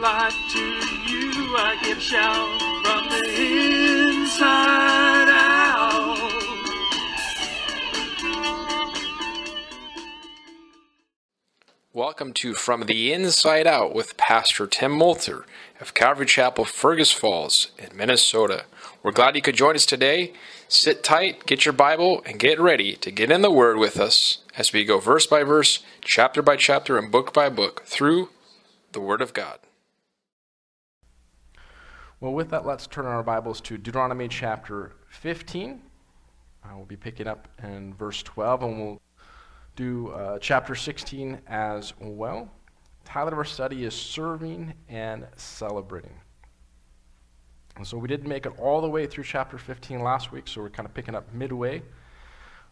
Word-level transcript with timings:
life 0.00 0.34
to 0.52 0.58
you. 0.58 1.54
I 1.56 1.76
give 1.82 2.00
shout 2.00 2.60
from 2.82 3.08
the 3.10 3.24
inside 4.08 5.28
out. 5.28 5.72
Welcome 11.94 12.32
to 12.34 12.54
From 12.54 12.86
the 12.86 13.12
Inside 13.12 13.66
Out 13.66 13.94
with 13.94 14.16
Pastor 14.16 14.66
Tim 14.66 14.92
Moulter 14.92 15.44
of 15.78 15.92
Calvary 15.92 16.24
Chapel, 16.24 16.64
Fergus 16.64 17.12
Falls 17.12 17.70
in 17.78 17.94
Minnesota. 17.94 18.64
We're 19.02 19.12
glad 19.12 19.36
you 19.36 19.42
could 19.42 19.56
join 19.56 19.74
us 19.74 19.84
today. 19.84 20.32
Sit 20.68 21.04
tight, 21.04 21.44
get 21.44 21.66
your 21.66 21.74
Bible, 21.74 22.22
and 22.24 22.38
get 22.38 22.58
ready 22.58 22.94
to 22.96 23.10
get 23.10 23.30
in 23.30 23.42
the 23.42 23.50
Word 23.50 23.76
with 23.76 24.00
us 24.00 24.38
as 24.56 24.72
we 24.72 24.86
go 24.86 25.00
verse 25.00 25.26
by 25.26 25.42
verse, 25.42 25.80
chapter 26.00 26.40
by 26.40 26.56
chapter, 26.56 26.96
and 26.96 27.12
book 27.12 27.34
by 27.34 27.50
book 27.50 27.82
through 27.84 28.30
the 28.92 29.00
Word 29.00 29.20
of 29.20 29.34
God. 29.34 29.58
Well, 32.22 32.34
with 32.34 32.50
that, 32.50 32.64
let's 32.64 32.86
turn 32.86 33.04
our 33.04 33.24
Bibles 33.24 33.60
to 33.62 33.76
Deuteronomy 33.76 34.28
chapter 34.28 34.92
15. 35.08 35.82
Uh, 36.62 36.68
we'll 36.76 36.84
be 36.84 36.94
picking 36.94 37.26
up 37.26 37.48
in 37.64 37.94
verse 37.94 38.22
12, 38.22 38.62
and 38.62 38.80
we'll 38.80 39.02
do 39.74 40.10
uh, 40.10 40.38
chapter 40.38 40.76
16 40.76 41.40
as 41.48 41.94
well. 41.98 42.48
The 43.02 43.10
title 43.10 43.32
of 43.32 43.38
our 43.38 43.44
study 43.44 43.84
is 43.84 43.92
Serving 43.92 44.72
and 44.88 45.26
Celebrating. 45.34 46.14
And 47.74 47.84
so 47.84 47.98
we 47.98 48.06
didn't 48.06 48.28
make 48.28 48.46
it 48.46 48.52
all 48.56 48.80
the 48.80 48.88
way 48.88 49.08
through 49.08 49.24
chapter 49.24 49.58
15 49.58 50.00
last 50.00 50.30
week, 50.30 50.46
so 50.46 50.60
we're 50.60 50.70
kind 50.70 50.86
of 50.86 50.94
picking 50.94 51.16
up 51.16 51.34
midway. 51.34 51.82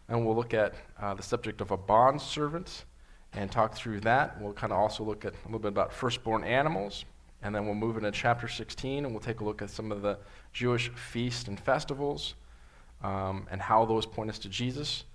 And 0.07 0.25
we'll 0.25 0.37
look 0.37 0.53
at 0.53 0.75
uh, 0.97 1.13
the 1.13 1.23
subject 1.23 1.59
of 1.59 1.71
a 1.71 1.77
bond 1.77 2.21
servant 2.21 2.85
and 3.33 3.51
talk 3.51 3.75
through 3.75 3.99
that. 3.99 4.41
We'll 4.41 4.53
kind 4.53 4.71
of 4.71 4.79
also 4.79 5.03
look 5.03 5.25
at 5.25 5.33
a 5.33 5.45
little 5.47 5.59
bit 5.59 5.73
about 5.73 5.91
firstborn 5.91 6.45
animals. 6.45 7.03
And 7.43 7.55
then 7.55 7.65
we'll 7.65 7.75
move 7.75 7.97
into 7.97 8.11
chapter 8.11 8.47
16 8.47 9.03
and 9.03 9.13
we'll 9.13 9.21
take 9.21 9.39
a 9.39 9.43
look 9.43 9.61
at 9.61 9.69
some 9.69 9.91
of 9.91 10.01
the 10.01 10.19
Jewish 10.53 10.89
feasts 10.89 11.47
and 11.47 11.59
festivals 11.59 12.35
um, 13.03 13.47
and 13.49 13.61
how 13.61 13.85
those 13.85 14.05
point 14.05 14.29
us 14.29 14.39
to 14.39 14.49
Jesus. 14.49 15.05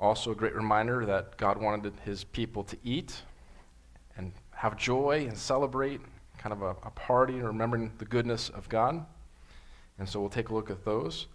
Also, 0.00 0.30
a 0.30 0.34
great 0.34 0.54
reminder 0.54 1.04
that 1.04 1.36
God 1.36 1.60
wanted 1.60 1.92
his 2.04 2.24
people 2.24 2.64
to 2.64 2.76
eat 2.84 3.22
and 4.16 4.32
have 4.50 4.76
joy 4.76 5.26
and 5.28 5.36
celebrate, 5.36 6.00
kind 6.38 6.52
of 6.52 6.62
a, 6.62 6.70
a 6.84 6.90
party, 6.90 7.34
remembering 7.34 7.92
the 7.98 8.04
goodness 8.04 8.48
of 8.50 8.68
God. 8.68 9.04
And 9.98 10.08
so 10.08 10.20
we'll 10.20 10.30
take 10.30 10.48
a 10.48 10.54
look 10.54 10.70
at 10.70 10.84
those. 10.84 11.26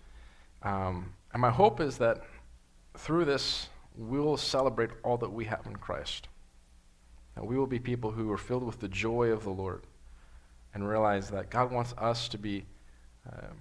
Um, 0.63 1.13
and 1.33 1.41
my 1.41 1.51
hope 1.51 1.79
is 1.79 1.97
that 1.97 2.23
through 2.95 3.25
this, 3.25 3.67
we'll 3.95 4.37
celebrate 4.37 4.91
all 5.03 5.17
that 5.17 5.31
we 5.31 5.45
have 5.45 5.65
in 5.65 5.75
Christ. 5.75 6.27
And 7.35 7.45
we 7.45 7.57
will 7.57 7.67
be 7.67 7.79
people 7.79 8.11
who 8.11 8.31
are 8.31 8.37
filled 8.37 8.63
with 8.63 8.79
the 8.79 8.87
joy 8.87 9.27
of 9.29 9.43
the 9.43 9.49
Lord 9.49 9.83
and 10.73 10.87
realize 10.87 11.29
that 11.29 11.49
God 11.49 11.71
wants 11.71 11.93
us 11.97 12.27
to 12.29 12.37
be 12.37 12.65
um, 13.31 13.55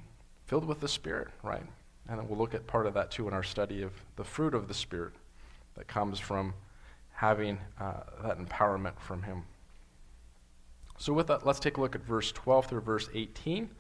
filled 0.47 0.65
with 0.65 0.81
the 0.81 0.89
Spirit, 0.89 1.29
right? 1.43 1.63
And 2.09 2.19
then 2.19 2.29
we'll 2.29 2.39
look 2.39 2.55
at 2.55 2.67
part 2.67 2.87
of 2.87 2.95
that 2.95 3.11
too 3.11 3.29
in 3.29 3.35
our 3.35 3.43
study 3.43 3.83
of 3.83 3.93
the 4.17 4.25
fruit 4.25 4.55
of 4.55 4.69
the 4.69 4.75
Spirit 4.75 5.13
that 5.77 5.87
comes 5.89 6.19
from 6.19 6.55
having 7.13 7.59
uh, 7.81 8.01
that 8.23 8.39
empowerment 8.39 8.99
from 8.99 9.23
Him. 9.23 9.45
So, 10.99 11.13
with 11.13 11.27
that, 11.29 11.47
let's 11.47 11.61
take 11.61 11.77
a 11.77 11.81
look 11.81 11.95
at 11.95 12.05
verse 12.05 12.33
12 12.33 12.67
through 12.67 12.81
verse 12.81 13.09
18 13.15 13.71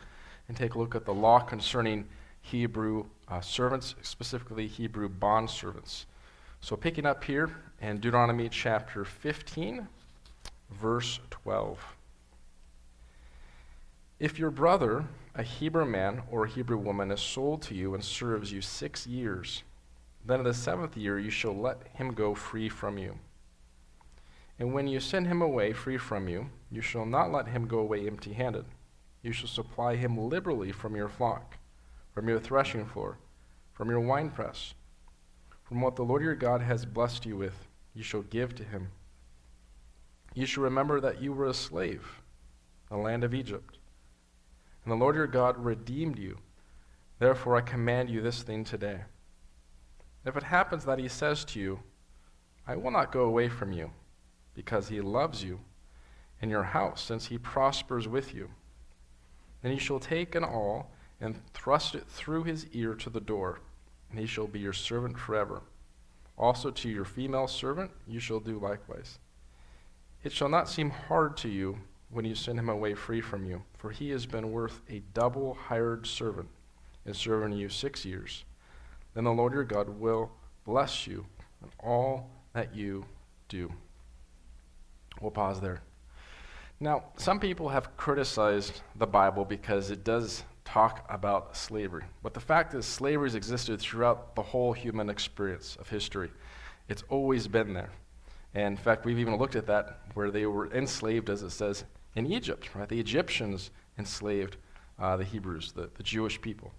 and 0.49 0.57
take 0.57 0.75
a 0.75 0.79
look 0.79 0.95
at 0.95 1.05
the 1.05 1.15
law 1.15 1.41
concerning 1.41 2.07
Hebrew 2.41 3.07
uh, 3.29 3.41
servants, 3.41 3.95
specifically 4.03 4.67
Hebrew 4.67 5.09
bond 5.09 5.51
servants. 5.51 6.07
So, 6.61 6.77
picking 6.77 7.07
up 7.07 7.23
here 7.25 7.51
in 7.81 7.99
Deuteronomy 7.99 8.49
chapter 8.49 9.05
15, 9.05 9.87
verse 10.71 11.21
12. 11.31 11.79
If 14.23 14.39
your 14.39 14.53
brother, 14.53 15.05
a 15.35 15.43
Hebrew 15.43 15.85
man 15.85 16.23
or 16.31 16.45
a 16.45 16.49
Hebrew 16.49 16.77
woman, 16.77 17.11
is 17.11 17.21
sold 17.21 17.61
to 17.63 17.75
you 17.75 17.93
and 17.93 18.05
serves 18.05 18.53
you 18.53 18.61
six 18.61 19.05
years, 19.05 19.65
then 20.25 20.39
in 20.39 20.45
the 20.45 20.55
seventh 20.55 20.97
year 20.97 21.19
you 21.19 21.29
shall 21.29 21.57
let 21.57 21.89
him 21.95 22.15
go 22.15 22.33
free 22.33 22.69
from 22.69 22.99
you. 22.99 23.19
And 24.61 24.73
when 24.73 24.87
you 24.87 25.01
send 25.01 25.27
him 25.27 25.43
away 25.43 25.73
free 25.73 25.99
from 25.99 26.29
you, 26.29 26.51
you 26.71 26.81
shall 26.81 27.05
not 27.05 27.33
let 27.33 27.49
him 27.49 27.67
go 27.67 27.81
away 27.81 28.07
empty 28.07 28.33
handed. 28.33 28.65
You 29.23 29.33
shall 29.33 29.49
supply 29.49 29.97
him 29.97 30.17
liberally 30.17 30.71
from 30.71 30.95
your 30.95 31.09
flock, 31.09 31.59
from 32.13 32.29
your 32.29 32.39
threshing 32.39 32.87
floor, 32.87 33.19
from 33.73 33.91
your 33.91 33.99
winepress. 33.99 34.75
From 35.65 35.81
what 35.81 35.97
the 35.97 36.05
Lord 36.05 36.23
your 36.23 36.37
God 36.37 36.61
has 36.61 36.87
blessed 36.87 37.27
you 37.27 37.37
with, 37.37 37.67
you 37.93 38.05
shall 38.05 38.23
give 38.23 38.55
to 38.55 38.63
him. 38.63 38.93
You 40.33 40.47
shall 40.47 40.63
remember 40.63 41.01
that 41.01 41.21
you 41.21 41.33
were 41.33 41.47
a 41.47 41.53
slave 41.55 42.23
in 42.89 42.99
the 42.99 43.03
land 43.03 43.25
of 43.25 43.35
Egypt 43.35 43.79
and 44.85 44.93
the 44.93 44.97
Lord 44.97 45.17
your 45.17 45.27
God 45.27 45.63
redeemed 45.63 46.19
you. 46.19 46.39
Therefore, 47.19 47.57
I 47.57 47.61
command 47.61 48.11
you 48.11 48.21
this 48.21 48.43
thing 48.43 48.65
today. 48.65 49.01
If 50.25 50.37
it 50.37 50.43
happens 50.45 50.85
that 50.85 50.99
he 50.99 51.09
says 51.09 51.45
to 51.47 51.61
you, 51.61 51.81
I 52.67 52.77
will 52.77 52.91
not 52.91 53.13
go 53.13 53.23
away 53.25 53.49
from 53.49 53.73
you, 53.73 53.91
because 54.55 54.89
he 54.89 55.01
loves 55.01 55.43
you 55.43 55.61
and 56.41 56.51
your 56.51 56.63
house, 56.65 57.03
since 57.03 57.27
he 57.27 57.39
prospers 57.39 58.09
with 58.09 58.35
you, 58.35 58.51
then 59.63 59.73
you 59.73 59.79
shall 59.79 60.01
take 60.01 60.35
an 60.35 60.45
awl 60.45 60.91
and 61.21 61.41
thrust 61.55 61.95
it 61.95 62.07
through 62.09 62.43
his 62.43 62.67
ear 62.73 62.95
to 62.95 63.09
the 63.09 63.21
door, 63.21 63.61
and 64.11 64.19
he 64.19 64.27
shall 64.27 64.49
be 64.49 64.59
your 64.59 64.73
servant 64.73 65.19
forever. 65.19 65.63
Also 66.37 66.71
to 66.71 66.89
your 66.89 67.05
female 67.05 67.47
servant 67.47 67.93
you 68.07 68.19
shall 68.19 68.41
do 68.41 68.59
likewise. 68.59 69.21
It 70.25 70.33
shall 70.33 70.49
not 70.49 70.69
seem 70.69 70.91
hard 70.91 71.37
to 71.39 71.49
you 71.49 71.79
when 72.13 72.27
you 72.27 72.35
send 72.35 72.59
him 72.59 72.69
away 72.69 72.95
free 72.95 73.21
from 73.21 73.45
you, 73.45 73.63
for 73.79 73.91
he 73.91 74.11
has 74.11 74.27
been 74.27 74.53
worth 74.53 74.83
a 74.91 75.03
double 75.15 75.55
hired 75.55 76.07
servant 76.07 76.49
in 77.07 77.15
serving 77.15 77.53
you 77.53 77.69
six 77.69 78.05
years. 78.05 78.45
Then 79.15 79.25
the 79.25 79.33
Lord 79.33 79.55
your 79.55 79.65
God 79.65 79.89
will 79.89 80.31
bless 80.65 81.07
you 81.07 81.25
in 81.63 81.71
all 81.81 82.31
that 82.53 82.75
you 82.75 83.05
do. 83.49 83.73
We'll 85.21 85.31
pause 85.31 85.61
there. 85.61 85.81
Now, 86.81 87.05
some 87.17 87.41
people 87.41 87.69
have 87.71 87.97
criticized 87.97 88.83
the 88.97 89.07
Bible 89.07 89.45
because 89.45 89.91
it 89.91 90.05
does 90.05 90.45
talk 90.65 91.07
about 91.09 91.57
slavery. 91.57 92.05
But 92.23 92.35
the 92.35 92.41
fact 92.41 92.75
is, 92.75 92.85
slavery 92.85 93.29
has 93.29 93.35
existed 93.35 93.81
throughout 93.81 94.35
the 94.35 94.43
whole 94.43 94.73
human 94.73 95.09
experience 95.09 95.77
of 95.77 95.89
history. 95.89 96.31
It's 96.89 97.05
always 97.09 97.47
been 97.49 97.73
there. 97.73 97.91
And 98.55 98.67
in 98.67 98.77
fact, 98.77 99.07
we've 99.07 99.19
even 99.19 99.37
looked 99.37 99.57
at 99.57 99.67
that 99.67 100.01
where 100.15 100.31
they 100.31 100.45
were 100.45 100.71
enslaved, 100.73 101.31
as 101.31 101.43
it 101.43 101.51
says 101.51 101.85
in 102.15 102.27
Egypt, 102.27 102.71
right? 102.75 102.89
The 102.89 103.01
Egyptians 103.01 103.71
enslaved 103.99 104.57
uh, 104.99 105.17
the 105.17 105.25
Hebrews, 105.25 105.73
the, 105.73 105.91
the 105.95 106.03
Jewish 106.03 106.41
people. 106.41 106.73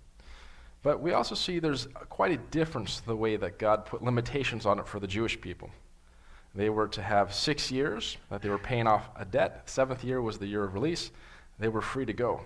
But 0.81 0.99
we 0.99 1.13
also 1.13 1.33
see 1.33 1.59
there's 1.59 1.87
quite 2.09 2.31
a 2.31 2.37
difference 2.37 2.99
the 2.99 3.15
way 3.15 3.37
that 3.37 3.57
God 3.57 3.85
put 3.85 4.03
limitations 4.03 4.65
on 4.65 4.79
it 4.79 4.87
for 4.87 4.99
the 4.99 5.07
Jewish 5.07 5.39
people. 5.39 5.69
They 6.55 6.69
were 6.69 6.87
to 6.89 7.01
have 7.01 7.33
six 7.33 7.71
years 7.71 8.17
that 8.29 8.41
they 8.41 8.49
were 8.49 8.59
paying 8.59 8.85
off 8.85 9.09
a 9.15 9.25
debt. 9.25 9.63
Seventh 9.65 10.03
year 10.03 10.21
was 10.21 10.37
the 10.37 10.45
year 10.45 10.63
of 10.63 10.73
release. 10.73 11.11
They 11.57 11.69
were 11.69 11.81
free 11.81 12.05
to 12.05 12.13
go. 12.13 12.41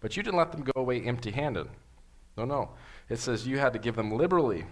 But 0.00 0.16
you 0.16 0.22
didn't 0.22 0.38
let 0.38 0.52
them 0.52 0.62
go 0.62 0.72
away 0.76 1.00
empty 1.02 1.30
handed. 1.30 1.68
No, 2.36 2.44
no. 2.44 2.70
It 3.08 3.18
says 3.18 3.46
you 3.46 3.58
had 3.58 3.72
to 3.72 3.78
give 3.78 3.96
them 3.96 4.12
liberally, 4.12 4.64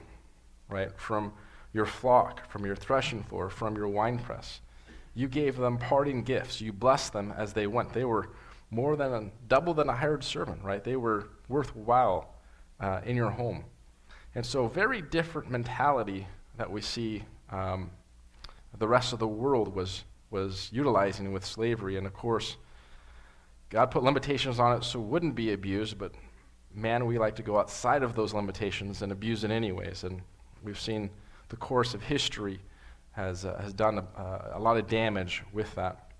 right, 0.68 0.90
from 0.98 1.32
your 1.72 1.86
flock, 1.86 2.48
from 2.50 2.64
your 2.64 2.76
threshing 2.76 3.22
floor, 3.24 3.50
from 3.50 3.74
your 3.74 3.88
winepress. 3.88 4.60
You 5.18 5.26
gave 5.26 5.56
them 5.56 5.78
parting 5.78 6.22
gifts. 6.22 6.60
You 6.60 6.72
blessed 6.72 7.12
them 7.12 7.34
as 7.36 7.52
they 7.52 7.66
went. 7.66 7.92
They 7.92 8.04
were 8.04 8.28
more 8.70 8.94
than 8.94 9.12
a, 9.12 9.30
double 9.48 9.74
than 9.74 9.88
a 9.88 9.92
hired 9.92 10.22
servant, 10.22 10.62
right? 10.62 10.84
They 10.84 10.94
were 10.94 11.30
worthwhile 11.48 12.36
uh, 12.78 13.00
in 13.04 13.16
your 13.16 13.30
home. 13.30 13.64
And 14.36 14.46
so, 14.46 14.68
very 14.68 15.02
different 15.02 15.50
mentality 15.50 16.28
that 16.56 16.70
we 16.70 16.80
see 16.80 17.24
um, 17.50 17.90
the 18.78 18.86
rest 18.86 19.12
of 19.12 19.18
the 19.18 19.26
world 19.26 19.74
was, 19.74 20.04
was 20.30 20.68
utilizing 20.72 21.32
with 21.32 21.44
slavery. 21.44 21.96
And 21.96 22.06
of 22.06 22.14
course, 22.14 22.56
God 23.70 23.90
put 23.90 24.04
limitations 24.04 24.60
on 24.60 24.76
it 24.76 24.84
so 24.84 25.00
it 25.00 25.06
wouldn't 25.06 25.34
be 25.34 25.52
abused, 25.52 25.98
but 25.98 26.12
man, 26.72 27.06
we 27.06 27.18
like 27.18 27.34
to 27.34 27.42
go 27.42 27.58
outside 27.58 28.04
of 28.04 28.14
those 28.14 28.34
limitations 28.34 29.02
and 29.02 29.10
abuse 29.10 29.42
it 29.42 29.50
anyways. 29.50 30.04
And 30.04 30.22
we've 30.62 30.78
seen 30.78 31.10
the 31.48 31.56
course 31.56 31.92
of 31.92 32.04
history 32.04 32.60
has, 33.18 33.44
uh, 33.44 33.60
has 33.60 33.72
done 33.72 33.98
a, 33.98 34.20
uh, 34.20 34.52
a 34.54 34.60
lot 34.60 34.76
of 34.76 34.86
damage 34.86 35.42
with 35.52 35.74
that. 35.74 36.12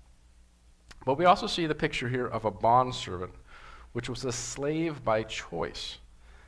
But 1.05 1.17
we 1.17 1.23
also 1.23 1.47
see 1.47 1.65
the 1.65 1.73
picture 1.73 2.09
here 2.09 2.27
of 2.27 2.43
a 2.43 2.51
bondservant, 2.51 3.31
which 3.93 4.09
was 4.09 4.25
a 4.25 4.33
slave 4.33 5.01
by 5.05 5.23
choice. 5.23 5.99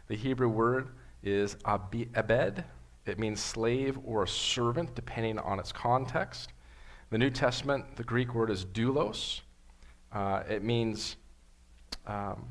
The 0.09 0.18
Hebrew 0.18 0.50
word 0.50 0.89
is 1.24 1.56
abed. 1.65 2.65
It 3.06 3.18
means 3.18 3.39
slave 3.39 3.98
or 4.03 4.24
a 4.24 4.27
servant, 4.27 4.94
depending 4.94 5.39
on 5.39 5.57
its 5.57 5.71
context. 5.71 6.51
The 7.12 7.18
New 7.18 7.30
Testament, 7.30 7.95
the 7.95 8.03
Greek 8.03 8.36
word 8.36 8.50
is 8.50 8.65
doulos. 8.65 9.39
Uh, 10.12 10.44
it 10.50 10.63
means 10.63 11.15
um, 12.06 12.45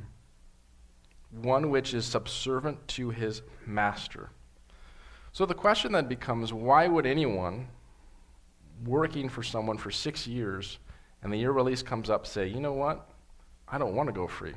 one 1.42 1.68
which 1.68 1.92
is 1.92 2.06
subservient 2.06 2.88
to 2.88 3.10
his 3.10 3.42
master. 3.66 4.30
So 5.32 5.44
the 5.44 5.54
question 5.54 5.92
then 5.92 6.08
becomes 6.08 6.50
why 6.50 6.88
would 6.88 7.04
anyone 7.04 7.68
working 8.84 9.28
for 9.28 9.42
someone 9.42 9.78
for 9.78 9.90
six 9.90 10.26
years 10.26 10.78
and 11.22 11.32
the 11.32 11.36
year 11.36 11.52
release 11.52 11.82
comes 11.82 12.08
up, 12.08 12.26
say, 12.26 12.46
you 12.46 12.60
know 12.60 12.72
what? 12.72 13.08
I 13.68 13.78
don't 13.78 13.94
want 13.94 14.08
to 14.08 14.12
go 14.12 14.26
free. 14.26 14.54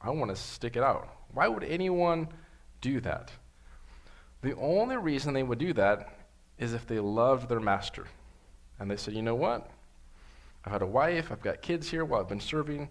I 0.00 0.10
want 0.10 0.30
to 0.30 0.36
stick 0.36 0.76
it 0.76 0.82
out. 0.82 1.08
Why 1.34 1.48
would 1.48 1.64
anyone 1.64 2.28
do 2.80 3.00
that? 3.00 3.30
The 4.42 4.54
only 4.56 4.96
reason 4.96 5.34
they 5.34 5.42
would 5.42 5.58
do 5.58 5.72
that 5.72 6.14
is 6.58 6.72
if 6.72 6.86
they 6.86 7.00
loved 7.00 7.48
their 7.48 7.60
master. 7.60 8.06
And 8.78 8.90
they 8.90 8.96
said, 8.96 9.14
you 9.14 9.22
know 9.22 9.34
what? 9.34 9.68
I've 10.64 10.72
had 10.72 10.82
a 10.82 10.86
wife, 10.86 11.32
I've 11.32 11.42
got 11.42 11.62
kids 11.62 11.90
here 11.90 12.04
while 12.04 12.20
I've 12.20 12.28
been 12.28 12.40
serving. 12.40 12.88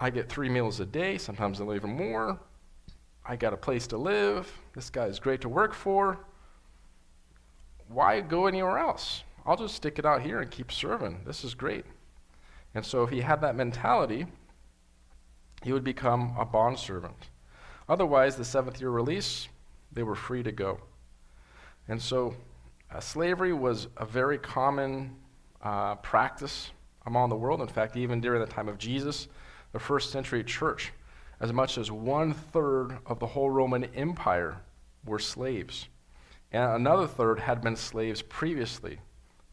I 0.00 0.10
get 0.10 0.28
three 0.28 0.48
meals 0.48 0.80
a 0.80 0.86
day, 0.86 1.18
sometimes 1.18 1.60
even 1.60 1.90
more. 1.90 2.38
I 3.26 3.36
got 3.36 3.52
a 3.52 3.56
place 3.56 3.86
to 3.88 3.98
live. 3.98 4.50
This 4.74 4.88
guy 4.88 5.06
is 5.06 5.18
great 5.18 5.42
to 5.42 5.48
work 5.48 5.74
for. 5.74 6.18
Why 7.88 8.20
go 8.20 8.46
anywhere 8.46 8.78
else? 8.78 9.22
I'll 9.46 9.56
just 9.56 9.74
stick 9.74 9.98
it 9.98 10.04
out 10.04 10.22
here 10.22 10.40
and 10.40 10.50
keep 10.50 10.70
serving. 10.70 11.20
This 11.24 11.44
is 11.44 11.54
great. 11.54 11.84
And 12.74 12.84
so 12.84 13.02
if 13.02 13.10
he 13.10 13.20
had 13.20 13.40
that 13.40 13.56
mentality, 13.56 14.26
he 15.62 15.72
would 15.72 15.84
become 15.84 16.34
a 16.38 16.44
bondservant. 16.44 17.30
Otherwise, 17.88 18.36
the 18.36 18.44
seventh 18.44 18.80
year 18.80 18.90
release, 18.90 19.48
they 19.92 20.02
were 20.02 20.14
free 20.14 20.42
to 20.42 20.52
go. 20.52 20.80
And 21.88 22.00
so 22.00 22.34
uh, 22.90 23.00
slavery 23.00 23.52
was 23.52 23.88
a 23.96 24.04
very 24.04 24.38
common 24.38 25.16
uh, 25.62 25.96
practice 25.96 26.70
among 27.06 27.30
the 27.30 27.36
world. 27.36 27.60
In 27.60 27.68
fact, 27.68 27.96
even 27.96 28.20
during 28.20 28.40
the 28.40 28.46
time 28.46 28.68
of 28.68 28.78
Jesus, 28.78 29.28
the 29.72 29.78
first 29.78 30.10
century 30.10 30.44
church, 30.44 30.92
as 31.40 31.52
much 31.52 31.78
as 31.78 31.90
one 31.90 32.34
third 32.34 32.98
of 33.06 33.18
the 33.18 33.26
whole 33.26 33.50
Roman 33.50 33.84
Empire 33.94 34.58
were 35.04 35.18
slaves. 35.18 35.88
And 36.52 36.72
another 36.72 37.06
third 37.06 37.40
had 37.40 37.62
been 37.62 37.76
slaves 37.76 38.22
previously. 38.22 38.98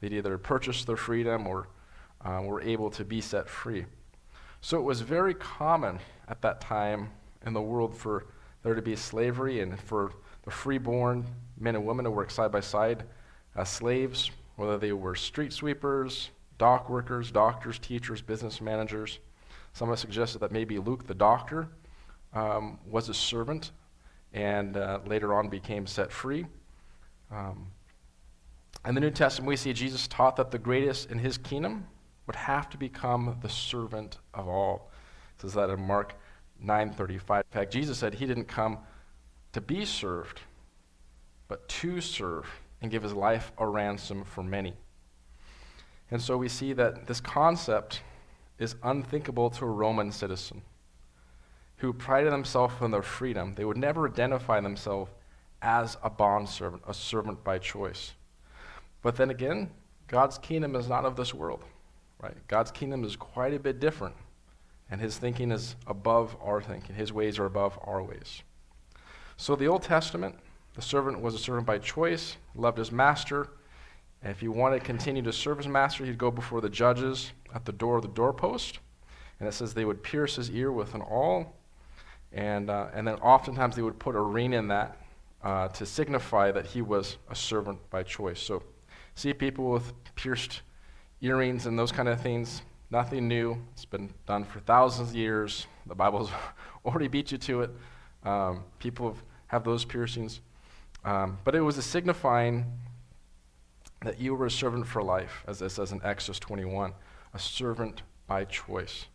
They'd 0.05 0.17
either 0.17 0.37
purchased 0.37 0.85
their 0.85 0.97
freedom 0.97 1.47
or 1.47 1.67
uh, 2.23 2.39
were 2.43 2.61
able 2.61 2.91
to 2.91 3.03
be 3.03 3.21
set 3.21 3.49
free. 3.49 3.87
So 4.61 4.77
it 4.77 4.83
was 4.83 5.01
very 5.01 5.33
common 5.33 5.97
at 6.27 6.43
that 6.43 6.61
time 6.61 7.09
in 7.43 7.53
the 7.53 7.61
world 7.63 7.97
for 7.97 8.27
there 8.61 8.75
to 8.75 8.83
be 8.83 8.95
slavery 8.95 9.61
and 9.61 9.79
for 9.79 10.11
the 10.43 10.51
freeborn 10.51 11.25
men 11.59 11.75
and 11.75 11.87
women 11.87 12.05
to 12.05 12.11
work 12.11 12.29
side 12.29 12.51
by 12.51 12.59
side 12.59 13.05
as 13.55 13.67
slaves, 13.67 14.29
whether 14.57 14.77
they 14.77 14.91
were 14.91 15.15
street 15.15 15.51
sweepers, 15.51 16.29
dock 16.59 16.87
workers, 16.87 17.31
doctors, 17.31 17.79
teachers, 17.79 18.21
business 18.21 18.61
managers. 18.61 19.17
Some 19.73 19.89
have 19.89 19.97
suggested 19.97 20.37
that 20.37 20.51
maybe 20.51 20.77
Luke 20.77 21.07
the 21.07 21.15
doctor 21.15 21.67
um, 22.31 22.77
was 22.87 23.09
a 23.09 23.13
servant 23.15 23.71
and 24.33 24.77
uh, 24.77 24.99
later 25.07 25.33
on 25.33 25.49
became 25.49 25.87
set 25.87 26.11
free. 26.11 26.45
Um, 27.31 27.71
in 28.85 28.95
the 28.95 29.01
New 29.01 29.11
Testament, 29.11 29.47
we 29.47 29.55
see 29.55 29.73
Jesus 29.73 30.07
taught 30.07 30.35
that 30.35 30.51
the 30.51 30.59
greatest 30.59 31.09
in 31.11 31.19
his 31.19 31.37
kingdom 31.37 31.87
would 32.27 32.35
have 32.35 32.69
to 32.69 32.77
become 32.77 33.37
the 33.41 33.49
servant 33.49 34.19
of 34.33 34.47
all. 34.47 34.91
It 35.35 35.41
says 35.41 35.53
that 35.53 35.69
in 35.69 35.81
Mark 35.81 36.15
9:35. 36.63 37.43
In 37.45 37.51
fact, 37.51 37.73
Jesus 37.73 37.97
said 37.97 38.15
he 38.15 38.25
didn't 38.25 38.45
come 38.45 38.79
to 39.53 39.61
be 39.61 39.85
served, 39.85 40.41
but 41.47 41.67
to 41.67 42.01
serve 42.01 42.47
and 42.81 42.91
give 42.91 43.03
his 43.03 43.13
life 43.13 43.51
a 43.57 43.67
ransom 43.67 44.23
for 44.23 44.43
many. 44.43 44.75
And 46.11 46.21
so 46.21 46.37
we 46.37 46.49
see 46.49 46.73
that 46.73 47.07
this 47.07 47.19
concept 47.19 48.01
is 48.59 48.75
unthinkable 48.83 49.49
to 49.49 49.65
a 49.65 49.69
Roman 49.69 50.11
citizen 50.11 50.61
who 51.77 51.91
prided 51.91 52.31
themselves 52.31 52.75
on 52.79 52.91
their 52.91 53.01
freedom. 53.01 53.53
They 53.53 53.65
would 53.65 53.77
never 53.77 54.07
identify 54.07 54.61
themselves 54.61 55.11
as 55.61 55.97
a 56.03 56.09
bondservant, 56.09 56.83
a 56.87 56.93
servant 56.93 57.43
by 57.43 57.57
choice. 57.57 58.13
But 59.05 59.17
then 59.17 59.29
again, 59.29 59.69
God's 60.07 60.39
kingdom 60.39 60.75
is 60.75 60.89
not 60.89 61.05
of 61.05 61.15
this 61.15 61.31
world, 61.31 61.63
right? 62.23 62.35
God's 62.47 62.71
kingdom 62.71 63.03
is 63.03 63.15
quite 63.15 63.53
a 63.53 63.59
bit 63.59 63.79
different, 63.79 64.15
and 64.89 64.99
his 64.99 65.15
thinking 65.15 65.51
is 65.51 65.75
above 65.85 66.35
our 66.41 66.59
thinking. 66.59 66.95
His 66.95 67.13
ways 67.13 67.37
are 67.37 67.45
above 67.45 67.77
our 67.83 68.01
ways. 68.01 68.41
So 69.37 69.55
the 69.55 69.67
Old 69.67 69.83
Testament, 69.83 70.39
the 70.73 70.81
servant 70.81 71.21
was 71.21 71.35
a 71.35 71.37
servant 71.37 71.67
by 71.67 71.77
choice, 71.77 72.37
loved 72.55 72.79
his 72.79 72.91
master, 72.91 73.49
and 74.23 74.31
if 74.31 74.39
he 74.39 74.47
wanted 74.47 74.79
to 74.79 74.85
continue 74.85 75.21
to 75.21 75.31
serve 75.31 75.59
his 75.59 75.67
master, 75.67 76.03
he'd 76.03 76.17
go 76.17 76.31
before 76.31 76.59
the 76.59 76.67
judges 76.67 77.31
at 77.53 77.63
the 77.63 77.73
door 77.73 77.97
of 77.97 78.01
the 78.01 78.07
doorpost, 78.07 78.79
and 79.39 79.47
it 79.47 79.51
says 79.51 79.75
they 79.75 79.85
would 79.85 80.01
pierce 80.01 80.35
his 80.37 80.49
ear 80.49 80.71
with 80.71 80.95
an 80.95 81.03
awl, 81.03 81.53
and, 82.31 82.71
uh, 82.71 82.87
and 82.91 83.07
then 83.07 83.17
oftentimes 83.17 83.75
they 83.75 83.83
would 83.83 83.99
put 83.99 84.15
a 84.15 84.19
ring 84.19 84.53
in 84.53 84.67
that 84.69 84.97
uh, 85.43 85.67
to 85.67 85.85
signify 85.85 86.51
that 86.51 86.65
he 86.65 86.81
was 86.81 87.17
a 87.29 87.35
servant 87.35 87.77
by 87.91 88.01
choice. 88.01 88.41
So, 88.41 88.63
see 89.15 89.33
people 89.33 89.71
with 89.71 89.93
pierced 90.15 90.61
earrings 91.21 91.65
and 91.65 91.77
those 91.79 91.91
kind 91.91 92.07
of 92.07 92.21
things, 92.21 92.61
nothing 92.91 93.27
new. 93.27 93.57
It's 93.73 93.85
been 93.85 94.13
done 94.27 94.43
for 94.43 94.59
thousands 94.59 95.09
of 95.09 95.15
years. 95.15 95.67
The 95.87 95.95
Bible's 95.95 96.29
already 96.85 97.07
beat 97.07 97.31
you 97.31 97.37
to 97.39 97.61
it. 97.61 97.71
Um, 98.23 98.63
people 98.79 99.07
have, 99.07 99.23
have 99.47 99.63
those 99.63 99.85
piercings. 99.85 100.41
Um, 101.03 101.37
but 101.43 101.55
it 101.55 101.61
was 101.61 101.77
a 101.77 101.81
signifying 101.81 102.65
that 104.01 104.19
you 104.19 104.35
were 104.35 104.45
a 104.45 104.51
servant 104.51 104.87
for 104.87 105.01
life, 105.01 105.43
as 105.47 105.61
it 105.61 105.69
says 105.69 105.91
in 105.91 106.01
Exodus 106.03 106.39
21, 106.39 106.93
a 107.33 107.39
servant 107.39 108.01
by 108.27 108.43
choice. 108.45 109.05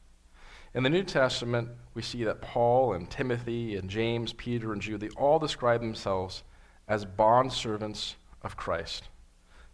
In 0.72 0.84
the 0.84 0.90
New 0.90 1.02
Testament, 1.02 1.68
we 1.94 2.02
see 2.02 2.22
that 2.24 2.40
Paul 2.40 2.92
and 2.92 3.10
Timothy 3.10 3.76
and 3.76 3.90
James, 3.90 4.32
Peter, 4.32 4.72
and 4.72 4.80
Jude, 4.80 5.00
they 5.00 5.08
all 5.10 5.38
describe 5.38 5.80
themselves 5.80 6.44
as 6.86 7.04
bondservants 7.04 8.14
of 8.42 8.56
Christ, 8.56 9.08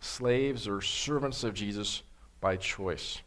slaves 0.01 0.69
or 0.69 0.81
servants 0.81 1.45
of 1.45 1.55
Jesus 1.55 2.03
by 2.41 2.57
choice. 2.57 3.23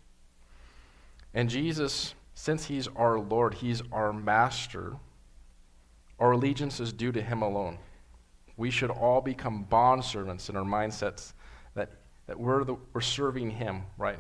And 1.33 1.50
Jesus, 1.50 2.13
since 2.33 2.66
he's 2.66 2.88
our 2.95 3.19
Lord, 3.19 3.56
he's 3.56 3.81
our 3.92 4.13
master, 4.13 4.95
our 6.19 6.31
allegiance 6.31 6.80
is 6.80 6.92
due 6.92 7.12
to 7.12 7.21
him 7.21 7.42
alone. 7.42 7.77
We 8.57 8.71
should 8.71 8.89
all 8.89 9.21
become 9.21 9.66
bondservants 9.69 10.50
in 10.50 10.56
our 10.56 10.66
mindsets 10.66 11.33
that, 11.76 11.92
that 12.28 12.40
we're, 12.40 12.64
the, 12.64 12.76
we're 12.94 13.02
serving 13.02 13.52
him, 13.52 13.83
right? 13.97 14.19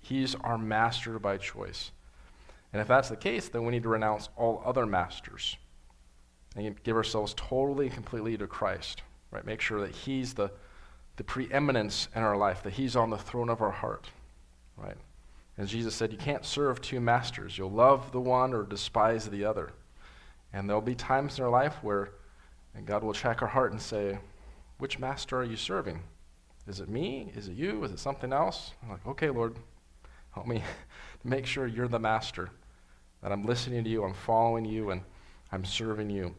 He's 0.00 0.34
our 0.36 0.58
master 0.58 1.18
by 1.18 1.38
choice. 1.38 1.90
And 2.72 2.80
if 2.80 2.88
that's 2.88 3.08
the 3.08 3.16
case, 3.16 3.48
then 3.48 3.64
we 3.64 3.72
need 3.72 3.82
to 3.82 3.88
renounce 3.88 4.28
all 4.36 4.62
other 4.64 4.86
masters 4.86 5.56
and 6.56 6.82
give 6.82 6.96
ourselves 6.96 7.34
totally 7.36 7.86
and 7.86 7.94
completely 7.94 8.36
to 8.36 8.46
Christ, 8.46 9.02
right? 9.30 9.44
Make 9.44 9.60
sure 9.60 9.80
that 9.80 9.90
He's 9.90 10.34
the, 10.34 10.50
the 11.20 11.24
preeminence 11.24 12.08
in 12.16 12.22
our 12.22 12.34
life, 12.34 12.62
that 12.62 12.72
He's 12.72 12.96
on 12.96 13.10
the 13.10 13.18
throne 13.18 13.50
of 13.50 13.60
our 13.60 13.70
heart, 13.70 14.08
right? 14.78 14.96
As 15.58 15.70
Jesus 15.70 15.94
said, 15.94 16.12
you 16.12 16.16
can't 16.16 16.46
serve 16.46 16.80
two 16.80 16.98
masters. 16.98 17.58
You'll 17.58 17.70
love 17.70 18.10
the 18.10 18.20
one 18.22 18.54
or 18.54 18.62
despise 18.62 19.28
the 19.28 19.44
other. 19.44 19.68
And 20.54 20.66
there'll 20.66 20.80
be 20.80 20.94
times 20.94 21.36
in 21.36 21.44
our 21.44 21.50
life 21.50 21.76
where 21.82 22.12
God 22.86 23.04
will 23.04 23.12
check 23.12 23.42
our 23.42 23.48
heart 23.48 23.72
and 23.72 23.82
say, 23.82 24.18
which 24.78 24.98
master 24.98 25.36
are 25.36 25.44
you 25.44 25.56
serving? 25.56 26.00
Is 26.66 26.80
it 26.80 26.88
me? 26.88 27.30
Is 27.36 27.48
it 27.48 27.54
you? 27.54 27.84
Is 27.84 27.92
it 27.92 27.98
something 27.98 28.32
else? 28.32 28.70
I'm 28.82 28.88
like, 28.88 29.06
okay, 29.06 29.28
Lord, 29.28 29.56
help 30.32 30.46
me 30.46 30.62
make 31.22 31.44
sure 31.44 31.66
you're 31.66 31.86
the 31.86 31.98
master 31.98 32.48
that 33.22 33.30
I'm 33.30 33.44
listening 33.44 33.84
to 33.84 33.90
you, 33.90 34.04
I'm 34.04 34.14
following 34.14 34.64
you, 34.64 34.88
and 34.88 35.02
I'm 35.52 35.66
serving 35.66 36.08
you. 36.08 36.34